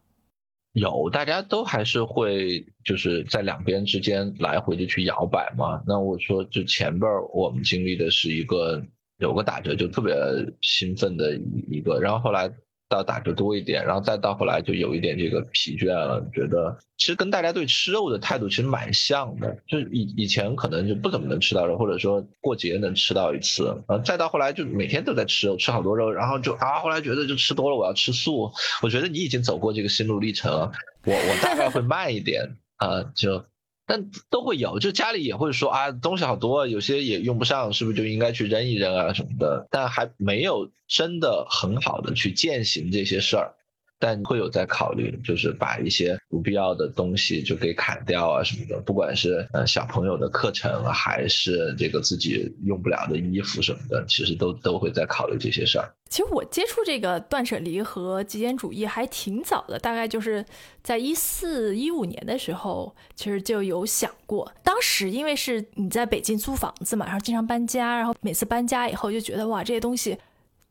[0.74, 5.82] 有，大家都还是会就是在两边之间来回的去摇摆嘛。
[5.88, 8.82] 那我说，就前边我们经历的是一个
[9.18, 10.16] 有个打折就特别
[10.62, 11.36] 兴奋的
[11.70, 12.52] 一个，然后后来。
[12.90, 28.50] 到打折多一点，然后再到后来就有一点这个疲倦了，觉得其实跟大家对吃肉的态度其实蛮像的，就以以前可能就不怎么能吃到肉，或者说过节能吃到一次，啊，再到后来就每天都在吃肉，吃好多肉，然后就啊，后来觉得就吃多了，我要吃素。
[28.82, 30.72] 我觉得你已经走过这个心路历程，
[31.04, 33.44] 我我大概会慢一点啊，就。
[33.88, 39.68] 但都会有，就家里也会说啊，东西好多，有些也用不上，是不是就应该去扔一扔啊什么的？
[39.72, 43.56] 但还没有真的很好的去践行这些事儿。
[44.00, 55.92] 但会有在考虑，就是把一些不必要的东西就给砍掉啊什么的，不管是呃小朋友的课程，还是这个自己用不了的衣服什么的，其实都都会在考虑这些事儿。
[56.10, 60.46] 其实我接触这个断舍离和极简主义还挺早的，大概就是
[60.82, 64.50] 在一四一五年的时候，其实就有想过。
[64.64, 70.18] 当时因为是你在北京租房子嘛，然后经常搬家，然后每次搬家以后就觉得哇，这些东西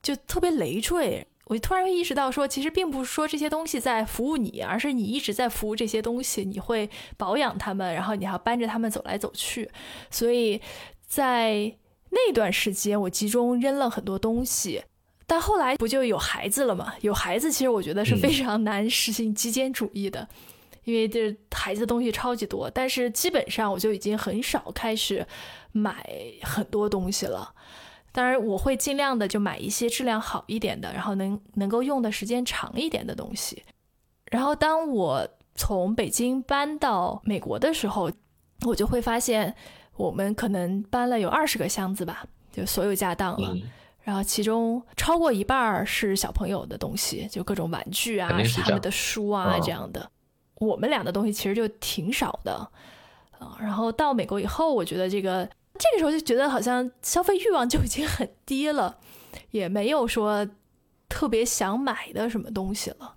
[0.00, 1.26] 就特别累赘。
[1.46, 6.44] 我突然会意识到，说其实并不是说这些东西在服务你，而是你一直在服务这些东西。
[6.44, 9.70] 你会保养它们，然后你还要搬着它们走来走去。
[10.10, 10.60] 所以
[11.06, 11.76] 在
[12.10, 14.82] 那段时间，我集中扔了很多东西。
[15.28, 16.94] 但后来不就有孩子了吗？
[17.02, 20.28] 有孩子，其实我觉得是非常难实行极简主义的，
[20.82, 22.68] 因为这孩子的东西超级多。
[22.68, 25.24] 但是基本上我就已经很少开始
[25.70, 26.04] 买
[26.42, 27.54] 很多东西了。
[28.16, 33.62] 当然，我会尽量的就买一些质量好一点的，然后能能够用的时间长一点的东西。
[34.30, 38.10] 然后，当我从北京搬到美国的时候，
[38.66, 39.54] 我就会发现，
[39.98, 43.54] 我们可能搬了有二十个箱子吧，就所有家当了。
[44.00, 50.10] 然后，其中超过一半是小朋友的东西，就各种玩具啊，他们的书啊这样的。
[50.54, 52.66] 我们俩的东西其实就挺少的
[53.38, 53.58] 啊。
[53.60, 55.46] 然后到美国以后，我觉得这个。
[55.78, 58.98] 这个时候就觉得好像消费欲望就已经很低了，
[59.52, 60.46] 也没有说
[61.08, 63.14] 特别想买的什么东西了，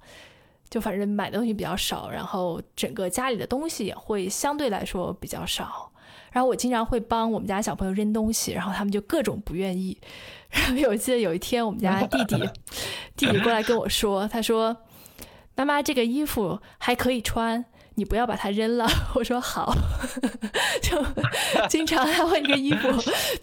[0.70, 5.92] 就反正买的东西比较少，然后整个家里的东西也会相对来说比较少。
[6.32, 10.00] 然后我经常会帮我们家小朋友扔东西，然后他们就各种不愿意。
[10.50, 12.38] 然后我记得有一天我们家弟弟
[13.16, 14.78] 弟弟过来跟我说，他说
[15.56, 17.66] ：“妈妈，这个衣服还可以穿。”
[18.00, 18.88] 你不要把它扔了。
[19.14, 19.76] 我说好，
[20.82, 20.98] 就
[21.68, 22.88] 经常他会一个衣服，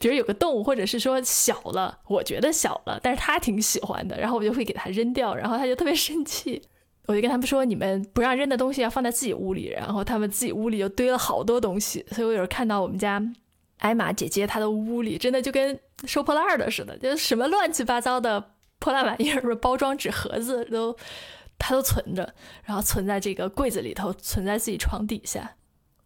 [0.00, 6.62] 比如有个洞，或者是说小了，我觉得小了，但是他挺喜欢的，然后我就会给他扔掉，然后他就特别生气。
[7.06, 13.22] 我就跟他们说，你们不让扔的东西要放在自己屋里，然后他们自己屋里就堆了好多东西，所以我有时候看到我们家
[13.78, 18.42] 艾玛姐姐她的屋里真的就跟收破烂的似的，就是什么乱七八糟的
[18.80, 20.96] 破烂玩意儿，什么包装纸盒子都
[21.58, 25.56] 她都存着，然后存在这个柜子里头，存在自己床底下。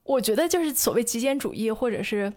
[0.04, 2.32] 我觉得就是所谓极简主义或者是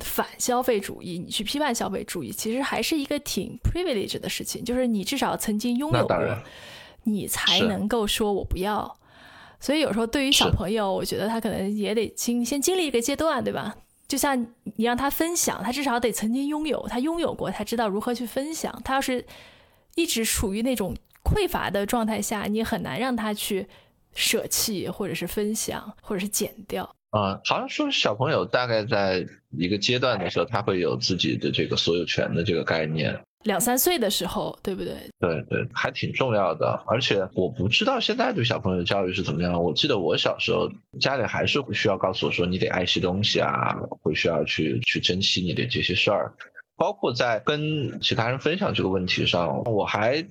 [0.00, 6.16] 反消费主义，你去批判消费主义，其实还是一个挺 privilege 的事情，就是你至少曾经拥有过。
[7.04, 8.98] 你才能够说我不要，
[9.58, 13.74] 所以有时候对于小朋友，我觉得他可能也得经先经历一个阶段，对吧？
[14.06, 14.38] 就像
[14.76, 18.82] 你让他分享，他至少得曾经拥有，他拥有过，他知道如何去分享。
[18.84, 19.24] 他要是
[19.94, 20.94] 一直处于那种
[21.30, 23.66] 匮乏的状态下，你很难让他去
[24.14, 26.84] 舍弃，或者是分享，或者是减掉。
[27.10, 33.18] 啊，好像说小朋友大概在一个阶段的时候，他会有自己的这个所有权的这个概念。
[33.44, 34.94] 两三岁的时候，对不对？
[35.18, 36.78] 对对，还挺重要的。
[36.86, 39.60] 而且我不知道现在对小朋友的教育是怎么样。
[39.60, 46.32] 我记得我小时候，家里还是会需要告诉我说，你得爱惜东西啊，会需要去去珍惜你的这些事儿。
[46.76, 50.22] 包括在跟其他人分享这个问题上，我还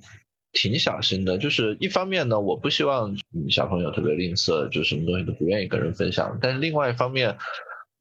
[0.52, 1.38] 挺小心的。
[1.38, 3.16] 就是一方面呢，我不希望
[3.48, 6.38] 小朋友特别吝啬，就什么东西都不愿意跟人分享。
[6.40, 7.36] 但是另外一方面，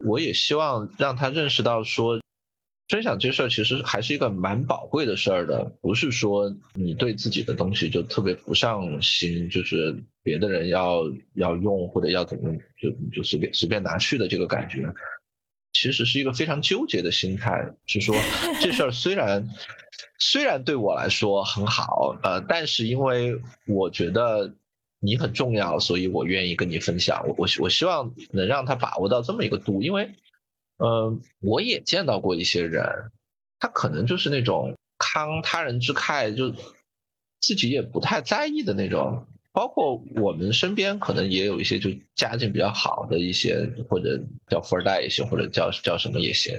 [0.05, 2.19] 我也希望让他认识到说。
[2.91, 11.03] 分享这事儿其实还是一个蛮宝贵的事儿的，不是说你对自己的东西就特别不上心，就是别的人要
[11.35, 14.91] 要用或者要怎么就就随便随便拿去的这个感觉，
[15.73, 18.15] 其实是一个非常纠结的心态，是说
[18.61, 19.47] 这事儿虽然
[20.19, 24.53] 虽然对我来说很好，呃，但是因为我觉得
[24.99, 27.23] 你很重要，所以我愿意跟你分享。
[27.27, 30.15] 我我我希望能让他把握到这么一个度，因为。
[30.81, 33.11] 嗯，我也见到过一些人，
[33.59, 36.51] 他可能就是那种慷他人之慨，就
[37.41, 39.27] 自己也不太在意的那种。
[39.59, 44.17] 包括我们身边可能也有一些就家境比较好的一些，或者
[44.47, 46.53] 叫富二代也行，或者叫叫什么也行。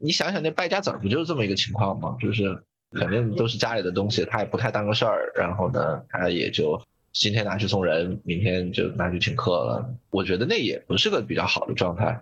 [0.00, 2.16] 你想想那败家子儿不就是这么一个情况吗？
[2.20, 2.56] 就是
[2.92, 6.80] 肯定都是家里的东西，他也不太当个事儿，然后呢，他也就
[7.12, 9.92] 今天拿去送人，明天就拿去请客了。
[10.10, 12.20] 我觉得那也不是个比较好的状态。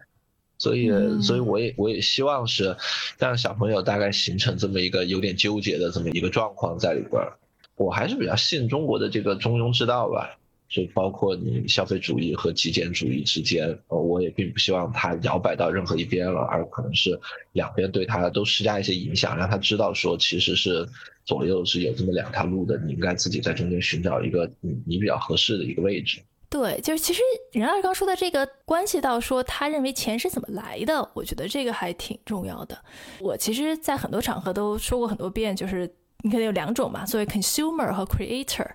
[0.56, 0.90] 所以，
[1.20, 2.74] 所以我也我也希望是
[3.18, 7.36] 让小朋友大概形成这么一个有点纠结的这么一个状况在里边儿。
[7.78, 10.36] 我还是比较信中国的这个中庸之道吧，
[10.68, 17.18] 就包括你消费主义和极简主义之间，呃我也并不希望它摇摆到任何一边了，而可能是
[17.52, 20.86] 两边对它都施加一些影响，让他知道说其实是
[21.24, 26.18] 左右是有这么两条路的，你应该自己在中间寻找一个你你比较合适的一个位置。
[26.50, 27.20] 对，就是其实
[27.52, 32.78] 任老师刚说的这个关系到说他认为钱是怎么来的，我觉得这个还挺重要的。
[33.20, 35.86] 我其实，在很多场合都说过很多遍，就是
[36.22, 38.66] 你可能有两种嘛，作为 consumer 和 creator，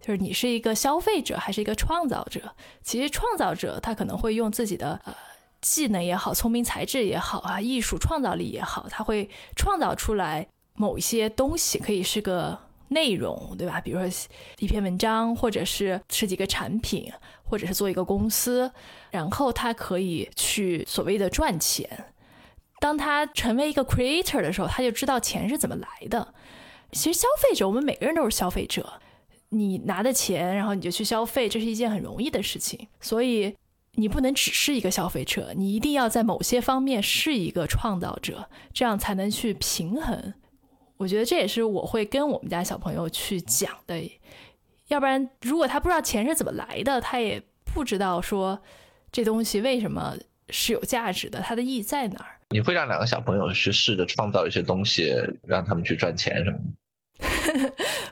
[0.00, 2.54] 就是你是一个消费者还是一个创造者。
[2.82, 5.14] 其实创造者他可能会用自己的呃
[5.60, 12.58] 技能也好，聪明才智也好啊，艺术创造力也好，他会创造出来某一些东西，可以是个。
[12.88, 13.80] 内容对吧？
[13.80, 14.08] 比如说
[14.60, 18.70] 一篇文章，或者是设计一个产品，或者是做一个公司，
[19.10, 22.04] 然后他可以去所谓的赚钱。
[22.78, 26.32] 当他成为一个 creator 的时候，他就知道钱是怎么来的。
[26.92, 29.00] 其实消费者，我们每个人都是消费者。
[29.50, 32.88] 你拿的钱，然后你就去消费，这是一件很容易的事情。
[33.00, 33.54] 所以
[33.92, 40.34] 你不能只是一个消费者，你一定要在某些方面是一个创造者，这样才能去平衡。
[40.96, 44.10] 我觉得这也是我会跟我们家小朋友去讲的，
[44.88, 48.60] 要不然如果他不知道钱是怎么来的，他也不知道说
[49.12, 50.16] 这东西为什么
[50.50, 52.35] 是有价值的，它的意义在哪儿。
[52.50, 55.14] 你会让两个小朋友去试着创造一些东西，
[55.46, 56.58] 让他们去赚钱什么？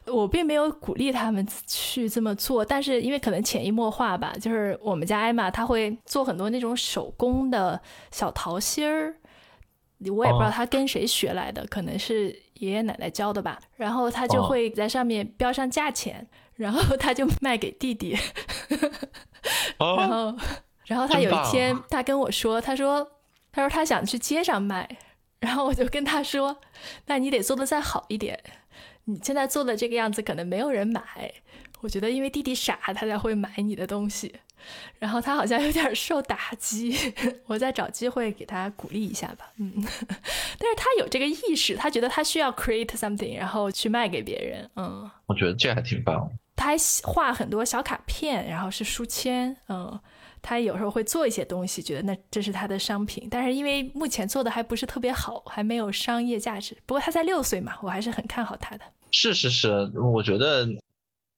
[0.13, 9.15] 我并没有鼓励他们去这么做，但是因为可能潜移默化吧，就是我们家艾玛他会做很多那种手工的小桃心儿。
[10.11, 13.59] 我也不知道他跟谁学来的，可能是爷爷奶奶教的吧。
[13.77, 18.15] 然后他就会在上面标上价钱，然后他就卖给弟弟。
[19.79, 20.37] 然后，
[20.85, 23.07] 然后他有一天他跟我说，他说，
[23.55, 24.99] 他说他想去街上卖，
[25.39, 26.61] 然后我就跟他说，
[27.07, 28.43] 那你得做的再好一点，
[29.05, 31.33] 你现在做的这个样子可能没有人买。
[31.81, 34.35] 我觉得因为弟弟傻，他才会买你的东西。
[34.99, 36.97] 然后他好像有点受打击，
[37.45, 39.53] 我再找机会给他鼓励一下吧。
[39.59, 44.69] 嗯，但是他有这个意识，他觉得他需要 create something，然后去卖给别人。
[44.77, 46.27] 嗯，我觉得这还挺棒。
[46.57, 50.01] 他还画很多小卡片，然后是书签，嗯，
[50.45, 53.27] 他有时候会做一些东西，觉得那这是他的商品。
[53.29, 56.77] 但是因为目前做的还不是特别好，还没有商业价值。
[56.85, 58.85] 不过他才六岁嘛，我还是很看好他的。
[59.11, 60.69] 是是是，我觉得。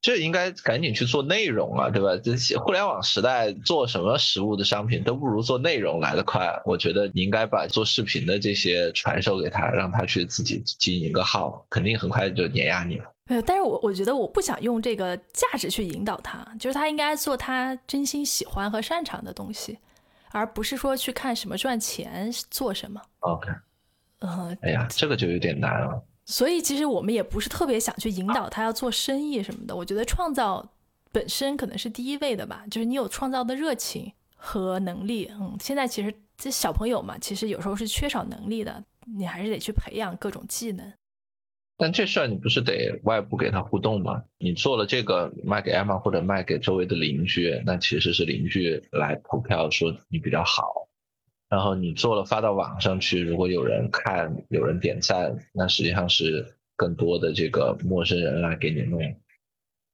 [0.02, 2.16] 这应该赶紧去做内容啊，对吧？
[2.22, 6.62] 这互联网时代做什么实物的商品都不如做内容来得快。
[6.64, 13.04] 我觉得你应该把做视频的这些传授给他，让他去自己经营一个号，肯定很快就碾压你了。
[13.26, 19.78] 没有，但是我我觉得我不想用这个价值去引导他，就是他应该做他真心喜欢和擅长的东西，
[20.30, 23.00] 而不是说去看什么赚钱做什么。
[23.20, 23.48] OK，
[24.20, 26.00] 嗯，哎呀，这个就有点难了。
[26.24, 29.74] 所以其实我们也不是特别想去引导他要做生意什么的。
[29.74, 30.64] 我觉得创造
[31.12, 35.30] 本身可能是第一位的吧，就是你有创造的热情和能力。
[35.40, 38.84] 嗯，现在其实这小朋友嘛，其实有时候是缺少能力的，
[39.16, 40.92] 你还是得去培养各种技能。
[41.78, 44.22] 但这事儿你不是得外部给他互动吗？
[44.38, 50.88] 你做了这个卖给 Emma 或者卖给周围的邻居，那其实是邻居来投票说你比较好。
[51.48, 59.00] 然后你做了发到网上去，如果有人看、有人点赞，那实际上是更多的这个陌生人来给你弄。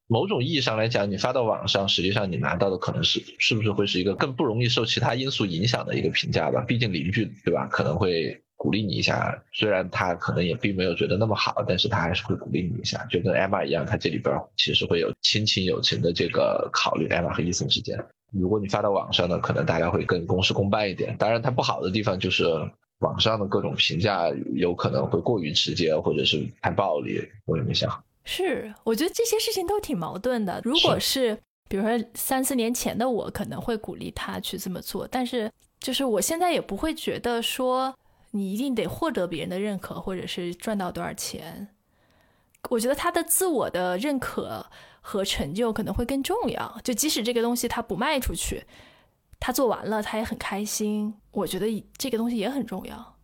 [0.06, 6.64] 某种意义上来讲，你发到网上，实际上你拿到的可能是是不是会是一个更不容易受其他因素影响的一个评价吧？
[6.66, 7.66] 毕竟邻居对吧？
[7.66, 13.04] 可能会鼓励你一下，虽然他可能也并没有觉得那么好，但是他还是会鼓励你一下。
[13.10, 17.98] 就跟 Emma 一样，他这里边其实会有亲情友情的这个考虑，Emma 和伊森之间。
[18.30, 21.16] 如果你发到网上呢，可能大家会更公事公办一点。
[21.18, 22.46] 当然，它不好的地方就是
[23.00, 27.20] 网上的各种评价有可能会过于直接，或者是太暴力。
[27.46, 27.90] 我也没想。
[28.22, 30.60] 是，我觉得这些事情都挺矛盾的。
[30.62, 31.36] 如果是
[31.68, 35.50] 比如说三四年前的我，可能会鼓励他去这么做，但是
[35.80, 37.92] 就是我现在也不会觉得说
[38.32, 41.68] 你一定得获得别人的认可，或者是赚到多少钱。
[42.68, 44.66] 我觉得他的自我的认可。
[45.04, 46.78] 和成就可能会更重要。
[46.84, 48.64] 就即使这个东西他不卖出去，
[49.40, 51.14] 他做完了他也很开心。
[51.32, 53.16] 我觉得这个东西也很重要，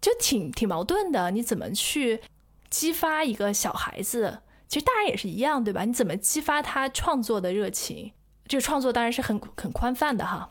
[0.00, 1.30] 就挺挺矛盾的。
[1.30, 2.20] 你怎么去
[2.68, 4.40] 激发一个小孩子？
[4.66, 5.84] 其实大人也是一样，对吧？
[5.84, 8.10] 你怎么激发他创作的热情？
[8.48, 10.50] 这个创作当然是很很宽泛的哈，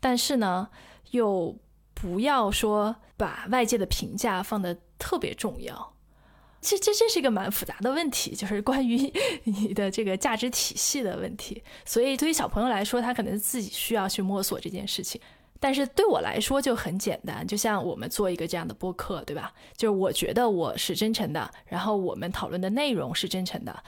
[0.00, 0.68] 但是呢，
[1.12, 1.56] 又
[2.00, 5.94] 不要说把外界的评价放的特别重要。
[6.60, 9.12] 这这这是一个蛮复杂的问题，就是 关于
[9.44, 11.62] 你的这个价值体系的问题。
[11.86, 15.20] 所以对于小朋友来说，他可能自己需要去摸索这件事情。
[15.58, 19.52] 但是对我来说就很简单，就像我们做一个这样的播客，对吧？
[19.76, 23.82] 就是我觉得我是真诚的，然后我们讨论的内容是真诚的，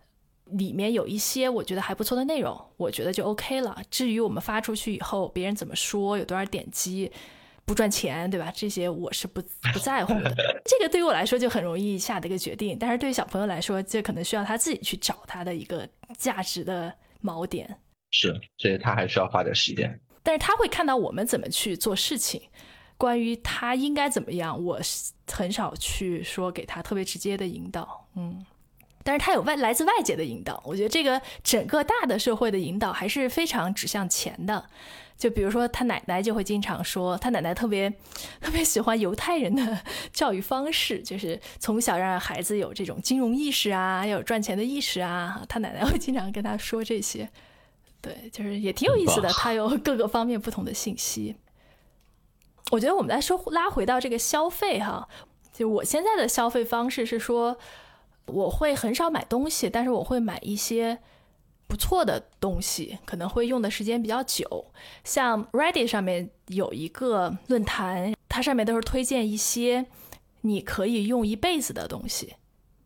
[0.47, 3.83] 里面有一些我觉得还不错的内容，我觉得就 OK 了。
[3.91, 7.11] 至于我们发出去以后别人怎么说，有多少点击。
[7.65, 8.53] 不赚钱，对吧？
[8.55, 9.41] 这些我是不
[9.73, 10.35] 不在乎的。
[10.65, 15.89] 这个对于我来说就很容易下的一个决定，但是对于小朋友来说，这可能需要他自己去找他的一个
[16.19, 16.93] 价值的
[17.23, 17.79] 锚点。
[18.11, 19.99] 是，所以他还需要花点时间。
[20.23, 22.43] 但是他会看到我们怎么去做事情，
[22.97, 24.79] 关于他应该怎么样，我
[25.33, 28.07] 很少去说给他特别直接的引导。
[28.15, 28.45] 嗯，
[29.05, 34.67] 但是他有外来自外界的引导，我觉得这个整个大的社会的引导还是非常指向钱的。
[35.19, 37.89] 就比如说，他奶奶就会经常说，他奶奶特别
[38.41, 39.79] 特别喜欢犹太人的
[40.13, 45.41] 教育方式，就是从小让孩子有这种金融意识啊，要有赚钱的意识啊。
[45.49, 47.31] 他奶奶会经常跟他说这些，
[48.01, 49.29] 对，就是也挺有意思的。
[49.29, 51.37] 他有各个方面不同的信息。
[52.73, 55.07] 我觉得我们来说拉回到这个消费哈，
[55.53, 57.57] 就我现在的消费方式是说，
[58.27, 60.99] 我会很少买东西，但是我会买一些。
[61.69, 64.67] 不错的东西可能会用的时间比较久，
[65.05, 69.87] 像 Reddit 上面有一个论坛，它上面都是推荐一些
[70.43, 72.35] 你可以用一辈子的东西，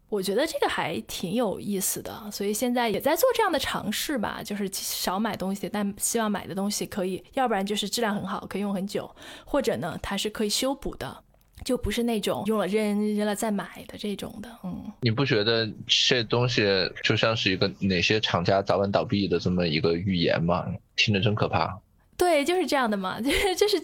[0.08, 9.10] 我觉得这个还挺有意思的，所以现在也在做这样的尝试吧，就是少买东西，但希望买的东西可以，要不然就是质量很好，可以用很久，
[9.44, 11.24] 或者呢它是可以修补的。
[11.66, 16.64] 就不是那种用了扔扔了再买的这种的，嗯，你不觉得这东西
[17.02, 20.64] 就像是一个哪些厂家早晚倒闭的这么一个预言吗？
[20.94, 21.76] 听着真可怕。
[22.16, 23.80] 对，就是这样的嘛， 就是就是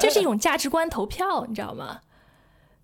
[0.00, 2.00] 就是一种价值观投票，你知道吗？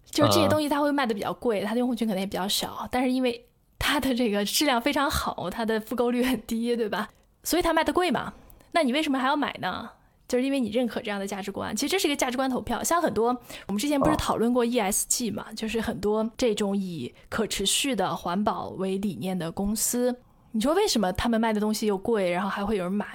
[0.09, 3.45] 就是这些东西它会卖的比较贵，它的用户群可能也比较少，但是因为
[3.81, 7.11] 它的这个质量非常好，它的复购率很低，对吧？
[7.43, 8.33] 所以它卖的贵嘛。
[8.71, 9.91] 那你为什么还要买呢？
[10.29, 12.83] 就是因为你认可这样的价值观，其实这是一个价值观投票。
[12.83, 13.29] 像很多
[13.67, 20.17] 我们之前不是讨论过 ESG 嘛，就是很多这种以可持续的环保为理念的公司，
[20.53, 23.07] 你说为什么他们卖的东西又贵，然后还会有人买？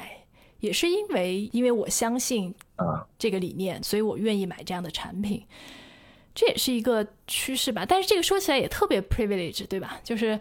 [0.60, 2.54] 也是因为因为我相信
[3.18, 5.44] 这个理念，所以我愿意买这样的产品。
[6.34, 7.86] 这也是一个趋势吧。
[7.86, 10.00] 但是这个说起来也特别 privilege，对吧？
[10.04, 10.40] 就是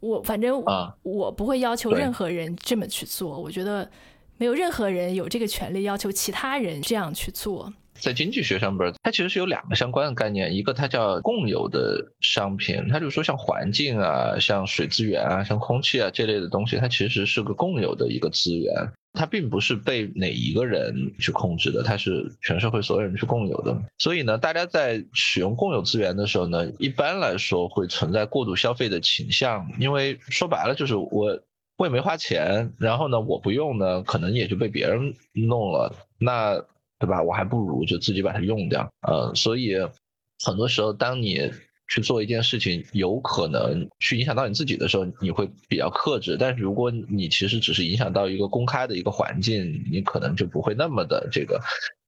[0.00, 3.90] 我反正啊我不会要求任何人这么去做，我觉得
[4.38, 7.72] 没有任何人有这个权利要求其他人这样去做。
[8.00, 18.72] 在经济学上边，它其实是有两个相关的概念，一个它叫共有的商品，它就是说像环境啊、像水资源啊、像空气啊这类的东西，它其实是个共有的一个资源，
[19.14, 23.76] 它并不是被哪一个人去控制的，它是全社会所有人去共有的。
[23.98, 31.36] 所以呢，大家在使用共有资源的时候呢，一般来说会存在过度消费的倾向，因为说白了就是我。
[31.78, 35.94] 我也没花钱，然后呢，我不用呢，可能也就被别人弄了。
[36.18, 36.56] 那
[36.98, 37.22] 对吧？
[37.22, 38.92] 我还不如就自己把它用掉。
[39.06, 39.76] 呃，所以
[40.44, 41.52] 很多时候，当你
[41.86, 46.36] 去做一件事情，有可能去影响到你自己的时候，你会比较克制。
[46.36, 51.60] 但是如果你其实只是影响到一个公开的一个环境，你可能就不会那么的这个。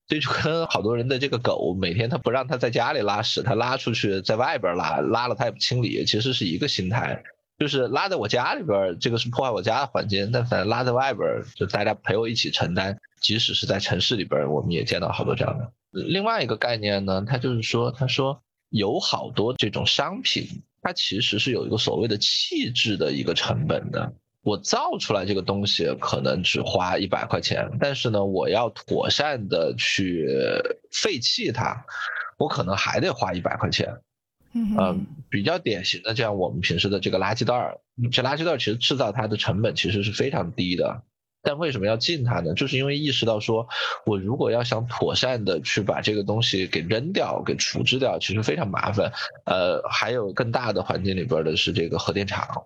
[0.09, 7.23] 这就跟好多人的这个狗，每天他不让它在家里拉屎，它拉出去在外边拉，拉了它也不清理，其实是一个心态。
[7.61, 12.99] 就是拉在我家里边，这个是破坏我家的环境；但反正拉在外边，就大家陪我一起承担。
[13.21, 15.71] 即使是在城市里边，我们也见到好多这样的。
[15.91, 20.47] 另外一个概念呢，它就是说，他说有好多这种商品，
[20.81, 24.11] 它其实是有一个所谓的气质的一个成本的。
[24.43, 30.27] 我造出来这个东西可能只花一百块钱，但是呢，我要妥善的去
[30.91, 31.85] 废弃它，
[32.39, 34.01] 我可能还得花一百块钱。
[34.53, 37.79] 嗯嗯，比较典型的，这样我们平时的这个垃圾袋儿，
[38.11, 41.03] 这垃圾袋儿其实制造它的成本其实是非常低的，
[41.43, 42.53] 但为什么要禁它呢？
[42.55, 43.69] 就是因为意识到说，
[44.05, 49.13] 我如果要想妥善的去把这个东西给扔掉、给处置掉，其实非常麻烦。
[49.45, 52.65] 呃，还有更大的环境里边的是这个核电厂，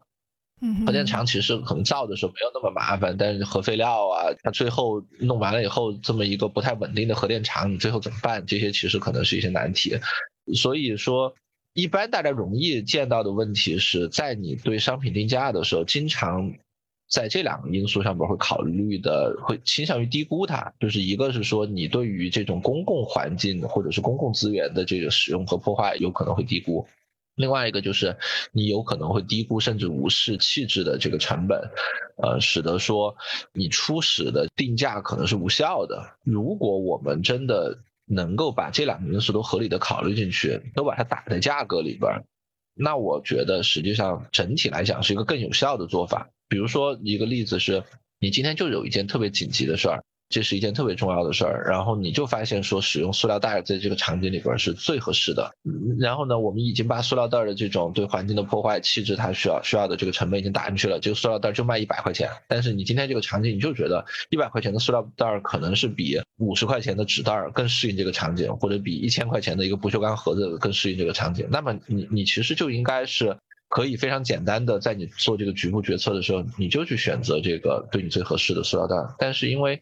[0.62, 8.46] 嗯核电厂其实可能造的时候没有那么麻烦，但是核废料啊，它最后弄完了以后，这么一个不太稳定的核电厂，你最后怎么办？
[8.46, 9.98] 这些其实可能是一些难题。
[10.54, 11.34] 所以说。
[11.74, 16.54] 一般大家容易见到的问题是在你对商品定价的时候，经常
[17.10, 20.72] 在这两个因素上面会考虑的，会倾向于低估它。
[20.78, 26.86] 就是一个是说你对于这种公共环境或者是公共资源的这个使用和破坏有可能会低估，
[27.34, 28.16] 另外一个就是
[28.52, 31.58] 你有可能会低估甚至无视气质的这个成本，
[32.22, 33.16] 呃，使得说
[33.52, 36.16] 你初始的定价可能是无效的。
[36.22, 42.24] 如果我们真的能够把这两个因素都合理的考虑进去，都把它打在价格里边，
[42.74, 46.30] 那我觉得实际上整体来讲是一个更有效的做法。
[46.48, 47.84] 比如说一个例子是，
[48.18, 50.04] 你今天就有一件特别紧急的事儿，
[50.34, 55.48] 这是一件特别重要的事儿，然后你就发现说使用塑料袋在这个场景里边是最合适的。
[56.00, 62.28] 然后呢，我们已经把塑料袋的这种对环境的破坏、气质它需要需要的这个成本已经打进去了，这个塑料袋就卖一百块钱。
[62.48, 71.46] 但是你今天这个场景，你就觉得一百块钱的塑料袋可能是比五十块钱的纸袋更适应这个场景，或者比一千块钱的一个不锈钢盒子更适应这个场景。
[71.48, 73.36] 那么你你其实就应该是。
[73.70, 78.94] 可以非常简单的在你做这个局部决策的时候，你就去选择这个对你最合适的塑料袋。
[79.18, 79.80] 但是因为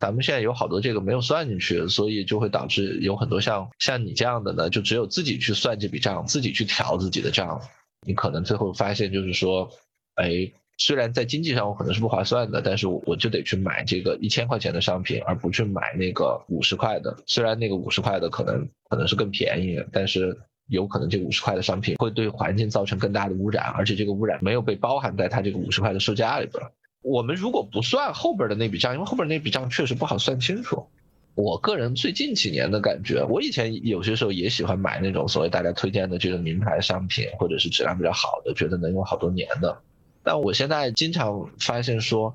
[0.00, 7.60] 咱们现在有好多这个没有算进去，所以就会导致有很多像像你这样的呢，就只有自己去算这笔账，自己去调自己的账。
[8.06, 9.70] 你可能最后发现就是说，
[10.14, 17.16] 哎，虽然在经济上我可能是不划算的，但是我我就得去买这个一千块钱的商品，而不去买那个五十块的。
[17.26, 20.36] 虽然那个五十块的可能可能是更便宜，但是。
[20.70, 26.62] 有可能这五十块的商品会对环境造成更大的污染，而且这个污染没有被包含在它这个五十块的售价里边。
[27.02, 30.86] 我们如果不算后边的那笔账，因为后边那笔账确实不好算清楚。
[31.34, 39.80] 我个人最近几年的感觉，我以前有些时候也喜欢买那种所谓大家推荐的这种名牌商品，或者是质量比较好的，觉得能用好多年的。
[40.24, 42.34] 但我现在经常发现说，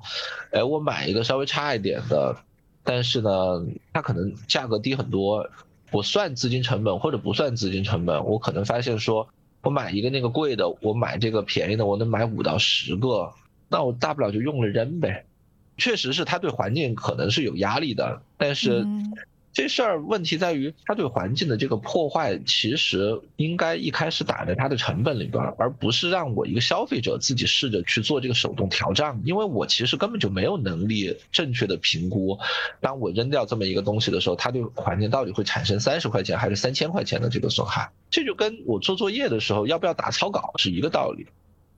[0.51, 2.38] 哎，我买一个稍微差一点的，
[2.84, 3.30] 但是呢，
[3.91, 5.49] 它可能价格低很多。
[5.91, 9.28] 我算资金成本或者不算资金成本，我可能发现说，
[9.61, 13.32] 我买一个那个贵的，我买这个便宜的，我能买五到十个，
[13.74, 15.26] 那我大不了就用了扔呗。
[15.76, 18.86] 确实是它对环境可能是有压力的，但是
[19.51, 32.38] 这事儿问题在于，它对环境的这个破坏，其实应该一开始打在它的成本里边，而不是让我一个消费者自己试着去做这个手动调账，因为我其实根本就没有能力正确的评估，
[32.80, 41.26] 当我扔掉这么一个东西的时候，它对环境到底会产生三十块钱还是三千块钱的这个损害，这就跟我做作业的时候要不要打草稿是一个道理。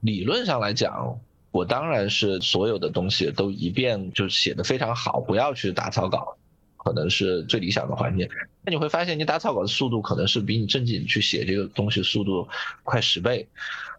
[0.00, 1.18] 理论上来讲，
[1.56, 6.36] 我当然是所有的东西都一遍就写的非常好，不要去打草稿。
[6.76, 8.28] 可能是最理想的环境，
[8.62, 12.46] 那你会发现你打草稿的速度可能是比你正经去写这个东西速度
[12.84, 13.48] 快十倍，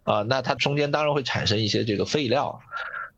[0.04, 2.58] 啊，那它中间当然会产生一些这个废料，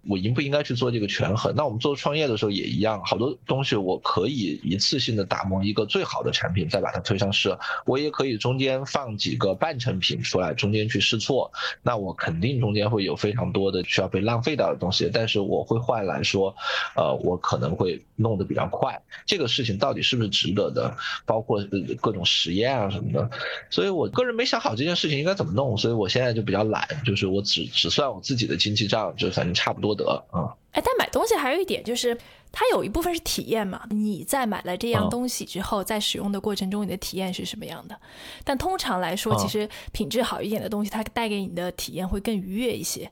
[0.09, 1.55] 我应不应该去做这个权衡？
[1.55, 7.55] 那我们做创业的时候也一样，好多东西我可以一次性的打磨一个最好的产品，再把它推上市。
[7.85, 11.53] 我也可以中间放几个半成品出来，中间去试错。
[11.83, 16.55] 那我肯定中间会有非常多的需要被浪费掉的东西，但是我会换来说，
[16.97, 18.99] 呃，我可能会弄得比较快。
[19.27, 20.97] 这个事情到底是不是值得的？
[21.27, 21.63] 包括
[22.01, 23.31] 各种实验啊什么的。
[23.69, 29.90] 所以我个人没想好这件事情应该怎么弄，所以我现在就比较懒，就是我只只算我自己的经济账，就反正差不多。
[29.95, 32.17] 得啊，哎，但买东西还有一点就是，
[32.53, 33.83] 它有一部分是体验嘛。
[33.91, 37.99] 你在买了这样东西之后，在使用的过程中，你的体验是什么样的？
[38.45, 43.11] 但通常来说，其实品质好一点的东西，它带给你的体验会更愉悦一些。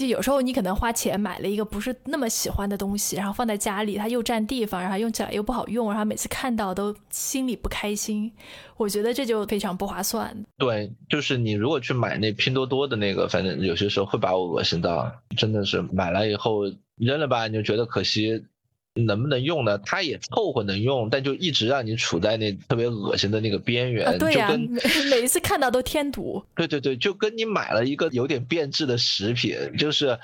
[0.00, 8.32] 就有时候你可能花钱买了一个不是那么喜欢的东西，然后放在家里，它又占地方，然后用起来又不好用，然后每次看到都心里不开心。
[8.78, 10.34] 我觉得这就非常不划算。
[10.56, 16.62] 对，就是你如果去买那拼多多的那个，反正有些时候会把我恶心到，真的是买了以后
[16.96, 18.42] 扔了吧，你就觉得可惜。
[18.94, 19.78] 能不能用呢？
[19.78, 24.18] 它也凑合能用，但就一直让你处在那特别恶心的那个边缘。
[24.18, 24.50] 对呀，
[25.10, 26.42] 每 一次看到都添堵。
[26.56, 30.18] 对对对，就跟你买了一个有点变质的食品，就是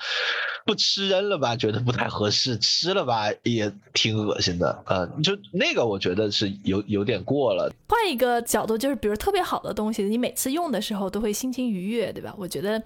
[0.65, 4.83] 不吃扔了吧，觉得不太合适；吃了吧，也挺恶心的。
[4.87, 7.71] 嗯，就那个我觉得是有有点过了。
[7.87, 12.35] 换一个角度，就是比如特别好的东西，你每次用的时候都会心情愉悦，对吧？
[12.37, 12.83] 我觉得。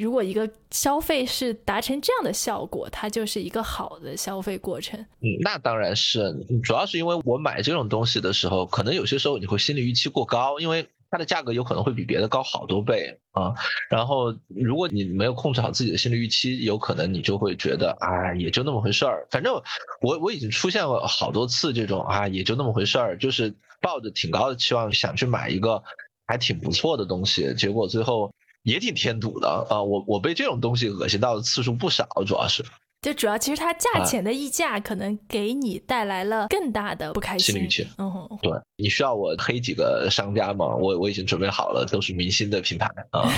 [0.00, 4.98] 如果一个消费是达成这样的效果，它就是一个好的消费过程。
[5.20, 13.52] 嗯，那当然是，主要是因为我买这种东西的时候，可能有些时候你会心理预期过高，因为它的价格有可能会比别的高好多倍啊。
[13.90, 19.26] 然后如果你没有控制好自己的心理预期，有可能你就会觉得啊，也就那么回事儿。
[19.30, 19.52] 反正
[20.00, 25.82] 我我已经出现过好多次这种啊，也就那么回事儿，就是抱着挺高的期望想去买一个
[26.26, 28.32] 还挺不错的东西，结果最后。
[28.62, 29.82] 也挺添堵的啊！
[29.82, 32.64] 我我被这种东西恶心到的次数不少，主要是，
[33.02, 37.54] 就主要其实它价钱的溢价可能给你带来了更大的不开心。
[37.54, 40.66] 心理预期，嗯，对你需要我黑几个商家吗？
[40.76, 43.32] 我我已经准备好了，都是明星的品牌啊。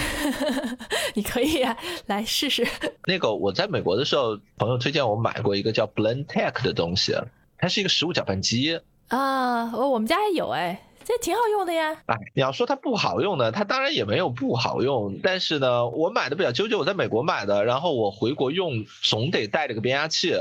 [1.15, 2.67] 你可以啊，来试试。
[3.07, 7.15] 那个我在美国的时候，朋友推荐我买过一个叫 Blendtec 的东西，
[7.59, 9.71] 它是一个食物搅拌机啊。
[9.73, 10.89] 我我们家也有哎。
[11.05, 11.97] 这挺好用的呀！
[12.07, 15.19] 哎，你要说它不好用呢，它当然也没有不好用。
[15.23, 20.35] 但是呢，我买的比较纠结，我在美国买的，然后我回国用总得带着个变压器。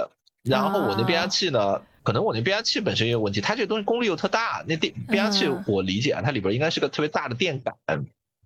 [0.44, 4.64] 然后我那变压器呢，可能我那变压器本身也有问题，它这个东西功率又特大。
[4.68, 7.76] 那电变压器我理解啊，它里边应该是个特别大的电感，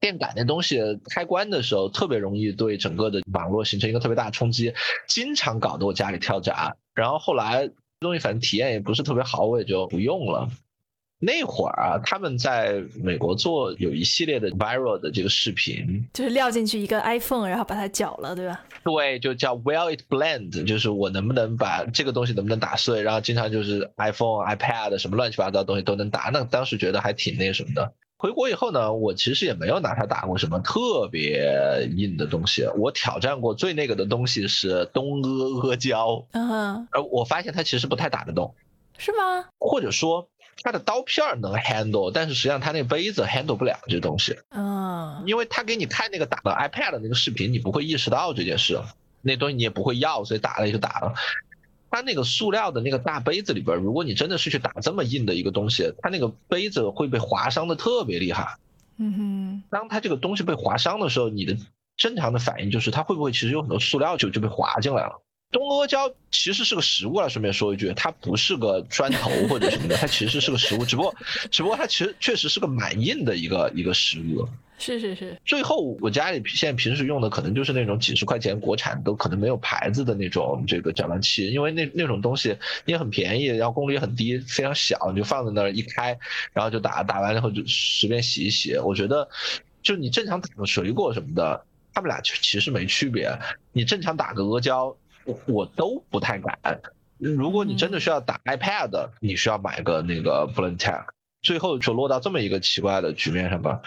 [0.02, 4.74] 电感那东西开关的时候特别容易对整个的网络形成一个特别大的冲击，
[5.08, 6.76] 经常搞得我家里跳闸。
[6.94, 7.70] 然后后来
[8.02, 10.50] 东西反正体验也不是特别好，我也就不用了。
[11.26, 18.62] 那会儿啊，他们在美国做有一系列的 viral 的这个视频，就是撂进去一个 iPhone，然后把它搅了，对吧？
[18.84, 26.30] 对，就叫 Will it blend，就是我能不能把这个东西能不能打碎，然后经常就是 iPhone、iPad 什么乱七八糟的东西都能打。
[26.32, 27.92] 那当时觉得还挺那什么的。
[28.18, 32.68] 回国以后呢，我其实也没有拿它打过什么特别硬的东西。
[32.78, 38.54] 我挑战过最那个的东西是东阿阿胶，嗯，而我发现它其实不太打得动，
[39.00, 39.46] 是吗？
[39.60, 40.28] 或者说？
[40.62, 44.38] 它的刀片能 handle，但是实际上它那杯子 handle 不了这东西。
[44.50, 48.82] 嗯，因为他给你看那个打的 iPad 的那个视频，你不会意识到这件事，
[49.22, 51.14] 那东西你也不会要，所以打了也就打了。
[51.92, 58.58] 它那个塑料的那个大杯子里边，如果你真的是去打这么硬的一个东西，它那个杯子会被划伤的特别厉害。
[58.98, 61.58] 嗯哼，当它这个东西被划伤的时候，你的
[61.98, 65.22] 正常的反应就是它会不会其实有很多塑料就就被划进来了。
[65.60, 71.16] 东阿胶其实是个食物了，顺便说一句，它不是个砖头或者什么的， 它其实是个食物，只不过，
[71.50, 74.48] 只不过它其实确实是个蛮硬的一个一个食物。
[74.78, 75.40] 是是是。
[75.46, 86.18] 最后我家里现在平时用的可能就是那种几十块钱国产都可能没有牌子的那种这个搅拌器，因为那那种东西也很便宜，然后功率也很低，非常小，你就放在那儿一开，
[86.52, 88.78] 然后就打，打完了以后就随便洗一洗。
[88.78, 89.26] 我觉得，
[89.82, 93.32] 就你正常打个水果什么的，他们俩其实没区别。
[93.72, 94.94] 你正常打个阿胶。
[95.26, 96.58] 我我都不太敢。
[97.18, 101.06] 如果你真的需要打 iPad，你需要买个那个 Blendtec。
[101.42, 103.80] 最后就落到这么一个奇怪的局面上吧。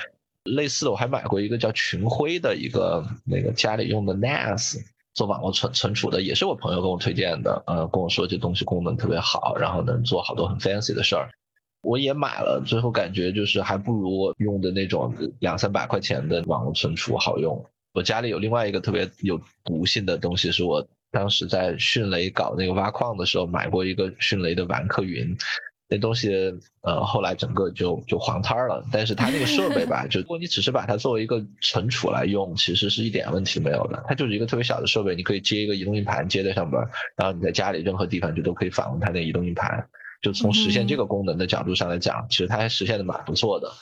[0.44, 4.78] 类似的，我还买过一个叫群晖的一个那个家里用的 NAS
[5.12, 7.60] 做网络存存储的，也是我朋友跟我推荐的。
[7.66, 11.28] 呃，跟我说这东西功能特别好，然后能做好多很 fancy 的事儿。
[11.82, 17.66] 我也买了，最后感觉就是还不如用的那种两三百块钱的网络存储好用。
[17.92, 20.86] 我家里有另外一个特别有毒性的东西，是我。
[21.10, 25.36] 当时在迅雷搞那个挖矿的时候，买过一个迅雷的玩客云，
[25.88, 26.30] 那东西
[26.82, 28.84] 呃后来整个就就黄摊儿了。
[28.92, 34.04] 但是它那个设备吧，就如果你只是把它作为一个存储来用，其实是一点问题没有的。
[34.06, 36.82] 它就是一个特别小的设备，你可以接一个移动硬盘接在上边，
[37.16, 39.88] 然后你在家里任何地方就都可以访问它那移动硬盘。
[40.20, 43.72] 就从实现这个功能的角度上来讲，其实它还实现的蛮不错的。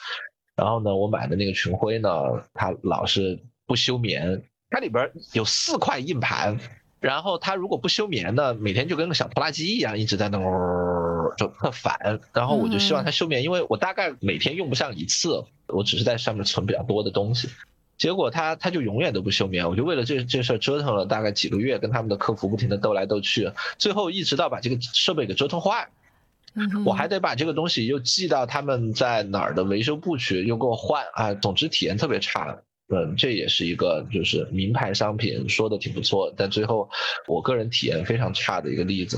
[0.54, 2.10] 然后呢，我买的那个群晖呢，
[2.54, 6.56] 它老是不休眠，它里边有四块硬盘。
[7.00, 12.20] 然后它如果不休眠呢，每天就跟个小拖拉机一样，一直在那哦，就特烦。
[12.32, 17.48] 然后我就希望它休眠，因为我大概每天用不上一次，我只是在上面存比较多的东西。
[17.98, 25.88] 结果它它就永远都不休眠，我就为了这这事儿折腾了大概几个月，跟他们的客服不停的斗来斗去，最后一直到把这个设备给折腾坏，
[26.84, 32.58] 我还得把这个东西又寄到他们在哪儿的维修部去，又给我换啊，总之体验特别差。
[32.88, 36.88] 嗯，这也是一个就是名牌商品说的挺不错，但最后
[37.26, 39.16] 我个人体验非常差的一个例子，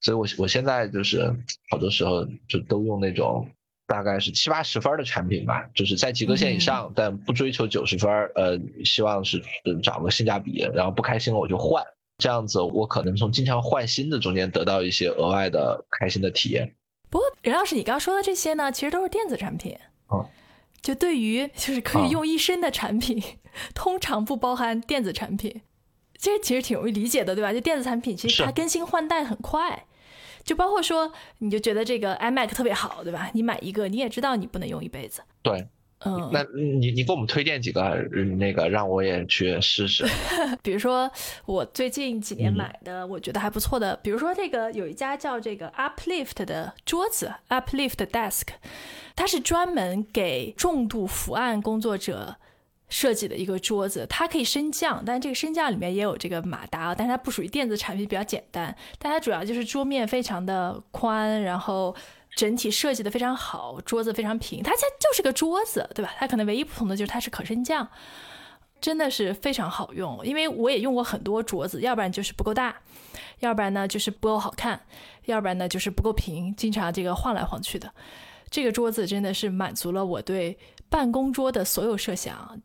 [0.00, 1.34] 所以我我现在就是
[1.68, 3.48] 好多时候就都用那种
[3.88, 9.42] 大概是七八十分的产品吧，就是在及格线以上，但不追求九十分，呃，希望是
[9.82, 11.84] 找个性价比，然后不开心了我就换，
[12.18, 16.72] 这样子我可能从经常换新的中间得到一些额外的开心的体验。
[17.10, 19.76] 不过任老师，你刚刚说的这些呢，其实都是电子产品。
[20.06, 20.24] 哦。
[20.80, 23.22] 就对于就是可以用一身的产品，
[23.74, 25.60] 通常不包含电子产品，
[26.16, 27.52] 这其实挺容易理解的，对吧？
[27.52, 29.86] 就电子产品其实它更新换代很快，
[30.44, 33.30] 就包括说你就觉得这个 iMac 特别好，对吧？
[33.34, 35.22] 你买一个你也知道你不能用一辈子。
[35.42, 35.66] 对。
[36.04, 37.82] 嗯，那你你给我们推荐几个
[38.38, 40.06] 那个让我也去试试。
[40.62, 41.10] 比如说
[41.44, 48.44] 我最近几年买的，我觉得还不错的，比如说这个有一家叫这个 Uplift 的桌子，Uplift Desk，
[49.18, 52.36] 它是专门给重度伏案工作者
[52.88, 61.94] 设计的一个桌子，它可以升降，但这个升降里面也有这个马达，但是它不属于电子产品，比较简单，但它主要就是桌面非常的宽，然后。
[62.36, 66.12] 整体设计的非常好，桌子非常平，它它就是个桌子，对吧？
[66.18, 67.88] 它可能唯一不同的就是它是可升降，
[68.80, 70.24] 真的是非常好用。
[70.24, 72.76] 因为我也用过很多桌子，要不然就是不够大，
[73.40, 74.80] 要不然呢就是不够好看，
[75.24, 77.92] 要不然呢就是不够平，经常这个晃来晃去的。
[78.50, 80.56] 这个桌子真的是满足了我对
[80.88, 82.60] 办公桌的所有设想，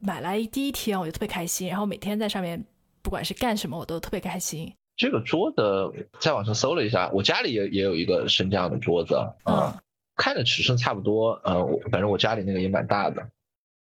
[0.00, 2.64] 买来第一天我就特别开心，然后每天在上面
[3.02, 4.72] 不管是干什么我都特别开心。
[4.96, 9.14] 这个桌子在网上搜了一下，我家里也也有一个升降的桌子，
[9.44, 9.74] 嗯，
[10.16, 13.28] 看着尺寸差不多，呃，反正我家里那个也蛮大的。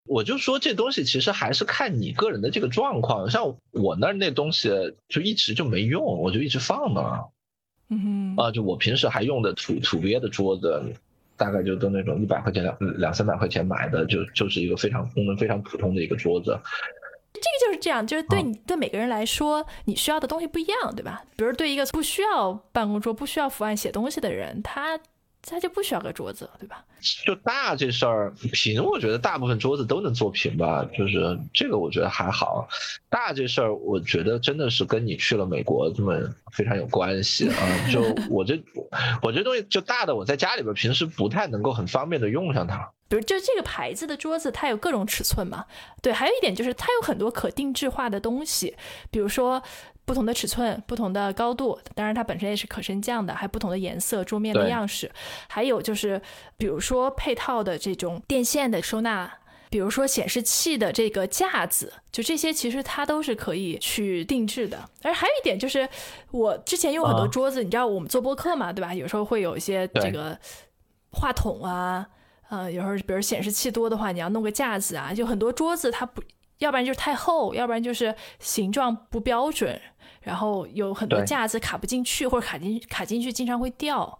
[0.07, 4.69] 我就说这东西其实还是看你个人的这个状况，像我那儿那东西
[5.09, 7.25] 就一直就没用，我就一直放那。
[7.91, 10.95] 嗯哼，啊，就我平时还用的土土鳖的桌子，
[11.37, 16.59] 大概就都那种一百块钱两两三百块钱买的，就就是一个非常功能非常普通的一个桌子。
[17.35, 21.23] 这个就是这样，就是对你对每个人来说，你需要的东西不一样，对吧？
[21.37, 24.99] 比如对一个不需要办公桌、不需要伏案写东西的人，他
[25.47, 26.85] 他就不需要个桌子，对吧？
[27.25, 32.67] 就大这事儿平，我觉得大部分桌子都能做平吧，就是这个我觉得还好。
[33.11, 36.19] 大这事儿，我觉得真的是跟你去了美国这么
[36.53, 37.57] 非常有关系啊。
[37.93, 38.59] 就我这
[39.21, 42.91] 我这东西就大的，我在家里边平时不太能够很方便的用上它。
[43.15, 45.67] 比如就这个牌子的桌子，它有各种尺寸嘛？
[46.03, 48.75] 对，还有一点就是它有很多可定制化的东西，
[49.09, 49.63] 比如说
[50.05, 55.09] 不同的尺寸、不同的高度，当然它本身也是可升降的，还不同的颜色、桌面的样式，
[55.47, 56.21] 还有就是
[56.57, 59.33] 比如说配套的这种电线的收纳，
[59.71, 64.91] 比如说显示器的这个架子，就这些其实它都是可以去定制的。
[65.05, 65.89] 而还有一点就是，
[66.33, 68.93] 我之前用很多桌子，你知道我们做播客嘛，对吧？
[68.93, 70.37] 有时候会有一些这个
[71.13, 72.09] 话筒啊。
[72.57, 76.23] 呃，有时候比如显示器多的话，你要弄个架子啊，就很多桌子它不，
[76.59, 79.81] 要不然就是太厚，要不然就是形状不标准，
[80.21, 84.19] 然后有很多架子卡不进去，或者卡进卡进去经常会掉。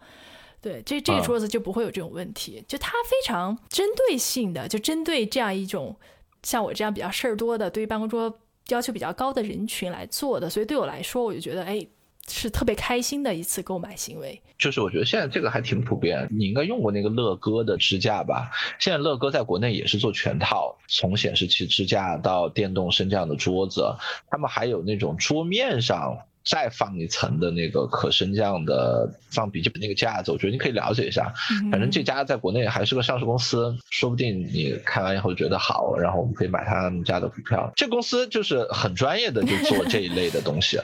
[0.61, 5.95] 对，这这个桌子就不会有这种问题，就它非常针对性的，就针对这样一种
[6.43, 11.87] 像我这样比较事儿多的，对于办公桌要求比较高的人群来做的，所以对我来说，我就觉得哎。
[12.29, 16.27] 是特别开心的一次购买行为，就是我觉得现在这个还挺普遍。
[16.31, 18.51] 你应该用过那个乐哥的支架吧？
[18.79, 23.95] 现在乐哥在国内也是做全套，从显示器支架到电动升降的桌子，
[24.31, 30.33] 他们还有那种桌面上再放一层的那个可升降的放笔记本那个架子。
[30.33, 31.33] 我觉得你可以了解一下，
[31.71, 37.71] 反正这家在国内还是个上市公司，说不定你看完以后觉得好，然后我们可以买他们家的股票。
[37.77, 40.81] 这公司就是很专业的，就做这一类的东西。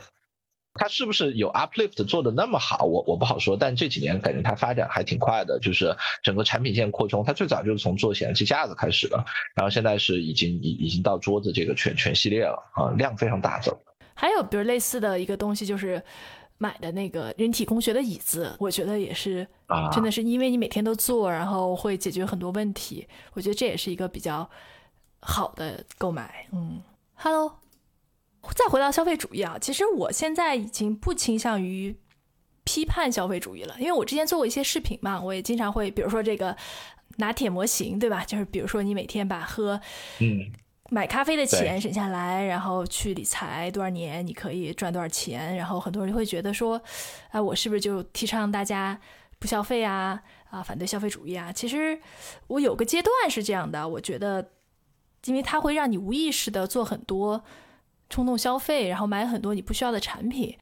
[0.74, 2.84] 它是不是有 Uplift 做的那么好？
[2.84, 7.24] 我我不好说，但这几年感觉它发展还挺快的，就是整个产品线扩充。
[7.24, 9.16] 它最早就是从做显示器架子开始的，
[9.54, 13.58] 然后现在是已经已已经到桌子这个全全系列了啊，量非常大。
[13.60, 13.76] 的。
[14.14, 16.02] 还有比如类似的一个东西就是，
[16.58, 23.06] 买的那个人体工学的椅子，我觉得也是啊，真的是因为你每天都坐，然后会解决很多问题。
[23.32, 24.48] 我觉得这也是一个比较
[25.20, 26.46] 好的购买。
[26.52, 26.82] 嗯
[27.14, 27.50] ，Hello，
[28.54, 31.96] 再回到消费主义啊，其实我现在已经不倾向于
[32.64, 36.56] 批判消费主义了，因为我之前做过一些视频嘛，我也经常会，比如说这个
[37.16, 38.24] 拿铁模型，对吧？
[38.24, 39.80] 就是比如说你每天把喝，
[40.20, 40.52] 嗯。
[40.92, 45.54] 买咖啡的钱省下来，然后去理财，多少年你可以赚多少钱？
[45.54, 46.82] 然后很多人会觉得说，
[47.30, 49.00] 啊，我是不是就提倡大家
[49.38, 50.20] 不消费啊？
[50.50, 51.52] 啊，反对消费主义啊？
[51.52, 51.96] 其实
[52.48, 54.50] 我有个阶段是这样的，我觉得，
[55.26, 57.44] 因为它会让你无意识的做很多
[58.10, 60.58] 冲动消费，然后买很多你不需要的产品。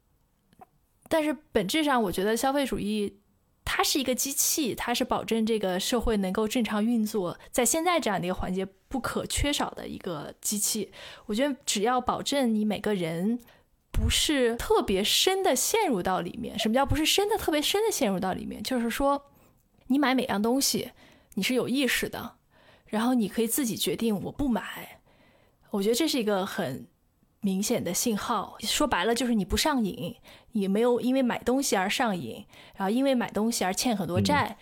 [1.09, 3.17] 但是本质上，我觉得消费主义。
[3.71, 10.91] 它是一个机器，它是保证这个社会能够正常运作，在现在这样的一个环节不可缺少的一个机器。
[11.27, 13.39] 我觉得只要保证你每个人
[13.91, 18.63] 不是特别深的陷入到里面，什么叫不是深的特别深的陷入到里面？
[18.63, 19.29] 就是说，
[19.85, 20.89] 你买每样东西
[21.35, 22.37] 你是有意识的，
[22.87, 24.99] 然后你可以自己决定我不买。
[25.69, 26.87] 我觉得这是一个很。
[27.41, 30.15] 明显的信号，说白了就是你不上瘾，
[30.51, 34.57] 你没有因为买东西而上瘾，然后因为买东西而欠很多债。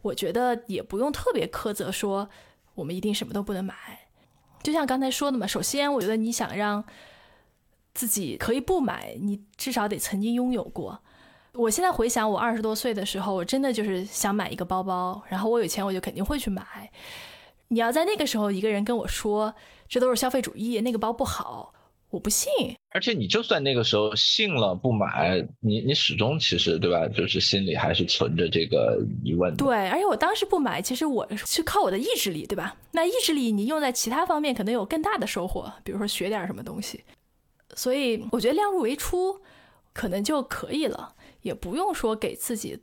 [0.00, 2.28] 我觉得也不用特别苛责说
[2.74, 3.74] 我们一定什么都不能买。
[4.62, 6.82] 就像刚才说的嘛，首先我觉得你想让
[7.94, 11.00] 自己可以不买，你至少得曾经拥有过。
[11.54, 16.90] 我现在回想我二十多岁的时候，我真的就是想买一个包包，然后我有钱我就肯定会去买。
[17.68, 19.54] 你要在那个时候一个人跟我说
[19.88, 21.74] 这都是消费主义，那个包不好。
[22.12, 22.52] 我不信，
[22.90, 27.08] 而且你就算那个时候信了不买，你你始终其实对吧？
[27.08, 29.56] 就是心里还是存着这个疑问。
[29.56, 32.76] 对，而且我当时不买，其实我是靠我的意志力，对吧？
[32.90, 37.02] 那意志力你用在其他方面，可能有更大的收获，比如说学点什么东西。
[37.74, 39.40] 所以我觉得量入为出
[39.94, 42.78] 可能就可以了，也不用说给自己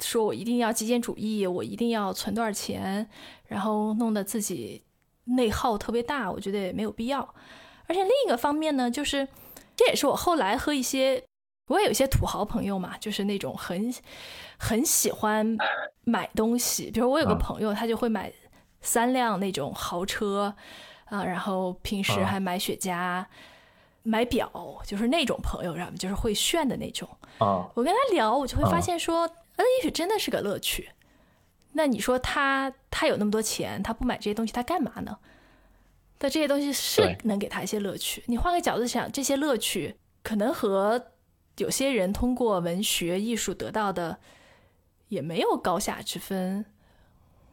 [0.00, 3.10] 说我一定要极简主义，我一定要存多少钱，
[3.48, 4.82] 然后弄得自己
[5.24, 7.34] 内耗特别大，我觉得也没有必要。
[7.86, 9.26] 而且另一个方面呢，就是
[9.76, 11.22] 这也是我后来和一些
[11.68, 13.92] 我也有一些土豪朋友嘛，就是那种很
[14.58, 15.56] 很喜欢
[16.04, 18.32] 买东西，比如我有个朋友，他就会买
[18.80, 20.54] 三辆那种豪车
[21.06, 23.24] 啊，然后平时还买雪茄、
[24.02, 24.50] 买表，
[24.84, 25.92] 就是那种朋友，知道吗？
[25.96, 27.08] 就是会炫的那种
[27.38, 27.68] 啊。
[27.74, 29.20] 我跟他聊，我就会发现说，
[29.56, 30.90] 呃，也许真的是个乐趣。
[31.72, 35.18] 那你说他他有那么多钱，他不买这些东西，他干嘛呢？
[36.22, 38.22] 那这些东西是能给他一些乐趣。
[38.26, 41.08] 你换个角度想，这些乐趣可能和
[41.56, 44.20] 有些人通过文学艺术得到的
[45.08, 46.64] 也没有高下之分，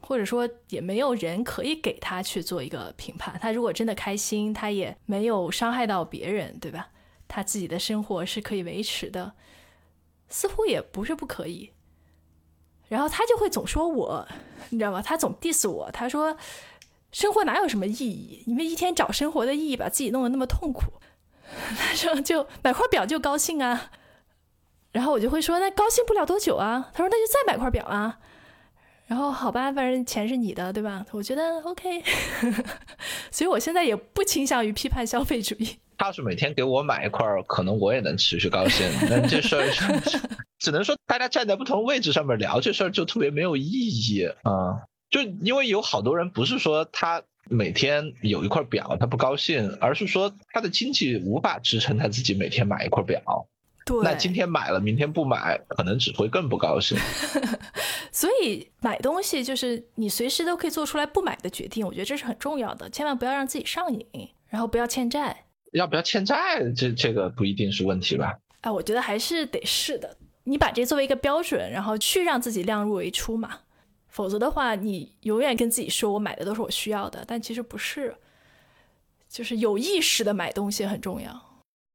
[0.02, 3.40] 或者说也没有人可以给他去做一个评判。
[3.42, 6.90] 他如果真的开心，他也没有伤害到别人，对吧？
[7.28, 9.34] 他自己的生活是可以维持的，
[10.30, 11.72] 似乎也不是不可以。
[12.88, 14.28] 然后他就会总说我，
[14.70, 15.02] 你知道吗？
[15.02, 16.38] 他总 diss 我，他说。
[17.12, 18.44] 生活哪有什么意义？
[18.48, 20.84] 你们一天找生活的意义，把自己弄得那么痛苦。
[21.78, 23.92] 他说就买块表就高兴啊，
[24.92, 26.92] 然后我就会说那高兴不了多久啊。
[26.94, 28.20] 他说那就再买块表啊。
[29.08, 31.04] 然后好吧，反正钱是你的，对吧？
[31.12, 32.04] 我觉得 OK。
[33.32, 35.78] 所以我现在也不倾向于批判消费主义。
[35.98, 38.88] 他要是每天给我买一块，可能我也能持续高兴。
[39.10, 39.66] 那这事儿
[40.60, 44.84] 只能说大家站在不同位置上面聊这事儿就特别没有意义啊。
[45.10, 53.48] 就因为有好多人不是说他每天有一块表他不高兴，而是说他的经济无法支撑他自己每天买一块表。
[53.86, 56.96] 对，那今天买了，明天不买，可能只会更不高兴。
[58.12, 65.46] 所以买东西就是你随时都可以做出来不买的决定，我觉得这是很重要的，千万不要让自己上瘾，然后不要欠债。
[65.72, 66.64] 要不要欠债？
[66.76, 68.38] 这这个不一定是问题吧？
[68.62, 70.16] 哎，我觉得还是得试的。
[70.44, 73.60] 你把这作为一个标准，然后去让自己量入为出嘛。
[74.10, 78.16] 否则的话，你永远跟自己说我买的都是我需要的，但其实不是，
[79.30, 81.42] 就是有意识的买东西很重要。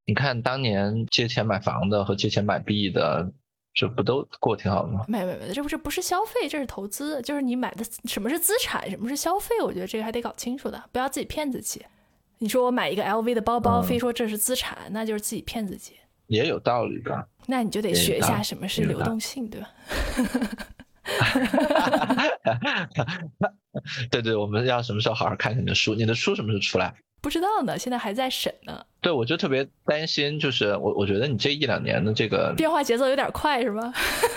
[0.07, 3.31] 你看当年借钱买房的和借钱买币的，
[3.73, 5.05] 这不都过挺好的吗？
[5.09, 11.85] 没没没，这不是不是消费，这是投资，就是你买的什么是资产，什么是消费，我觉得这个还得搞清楚的，不要自己骗自己。
[12.39, 15.95] 你说我买一个 LV 的包包，非说这是资产，那就是自己骗自己。
[16.27, 17.27] 也有道理吧。
[17.47, 19.71] 那你就得学一下什么是流动性，对吧？
[24.11, 25.95] 对对，我们要什么时候好好看看你的书？
[25.95, 26.95] 你的书什么时候出来？
[27.21, 28.85] 不知道呢，现在还在审呢。
[29.01, 33.93] 对，我就特别担心，就是我我觉得你这一两年的这个变化节奏有点快，是吗？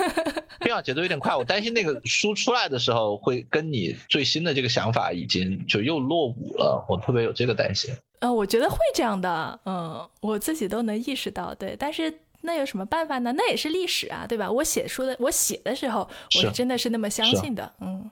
[0.62, 7.94] 变化节奏有点快，我担心那个书出来的时候会跟你最新的这个想法已经就又落伍了，我特别有这个担心。
[8.20, 12.14] 呃，我觉得会这样的，嗯，我自己都能意识到，对，但是。
[12.48, 13.34] 那有什么办法呢？
[13.34, 14.50] 那也是历史啊，对吧？
[14.50, 18.10] 我写书的，我写的时候，我是真的是那么相信的，嗯，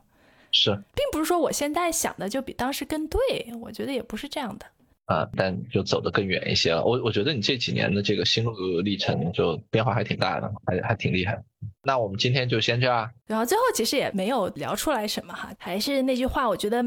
[0.52, 3.20] 是，并不是说我现在想的就比当时更对，
[3.62, 4.66] 我觉得也不是这样的。
[5.06, 6.84] 啊，但就走得更远一些了。
[6.84, 11.40] 我我觉得你这几年的这个心路历程就变化还挺大的，还还挺厉害。
[11.84, 13.10] 那我们今天就先这样。
[13.28, 16.84] 然后最后其实也没有聊出来什么哈，还是那句话，我觉得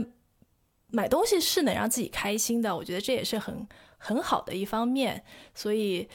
[0.88, 3.64] 买东西是能让自己开心的，我觉得这也是很
[3.99, 5.22] 很好的一方面。
[5.55, 6.09] 所以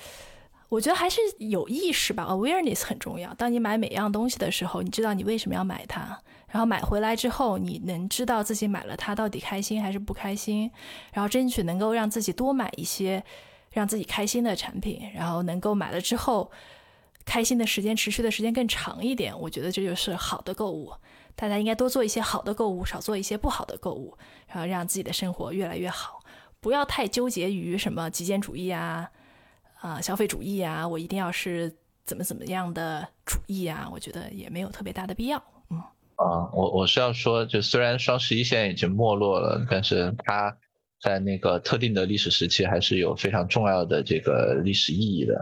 [0.73, 3.31] 我觉得还是有意识吧，awareness 很重要。
[3.35, 6.19] 当你买每样东西的时候，你知道你为什么要买它。
[6.47, 10.71] 然后买回来之后，你能知道自己买了它到底开心还是不开心，
[11.13, 13.23] 然后争取能够让自己多买一些
[13.71, 16.51] 让自己开心的产品，然后能够买了之后
[17.23, 19.39] 开心的时间持续的时间更长一点。
[19.41, 20.91] 我觉得这就是好的购物。
[21.35, 24.17] 大家应该多做一些好的购物，少做一些不好的购物，
[24.47, 26.19] 然后让自己的生活越来越好。
[26.59, 29.09] 不要太纠结于什么极简主义啊、
[29.83, 31.69] 啊消费主义啊，我一定要是
[32.05, 33.89] 怎么怎么样的主义啊？
[33.91, 35.43] 我觉得也没有特别大的必要。
[35.69, 35.77] 嗯。
[36.15, 40.55] 啊，我我是要说，就虽然双十一现在已经没落了，但是它
[41.01, 45.37] 在那个特定的历史时期还是有非常重要的这个历史意义的，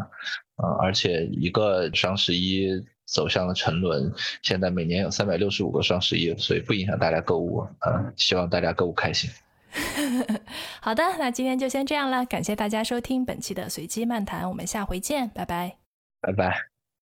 [0.56, 4.12] 啊，而且一个双十一走向了沉沦，
[4.42, 9.30] 现在每年有三百六十五个双十一，所以不影响大家购物，啊，希望大家购物开心。
[10.82, 15.78] 好的，那今天就先这样了，感谢大家收听本期的随机漫谈，我们下回见，拜拜，
[16.22, 16.71] 拜拜。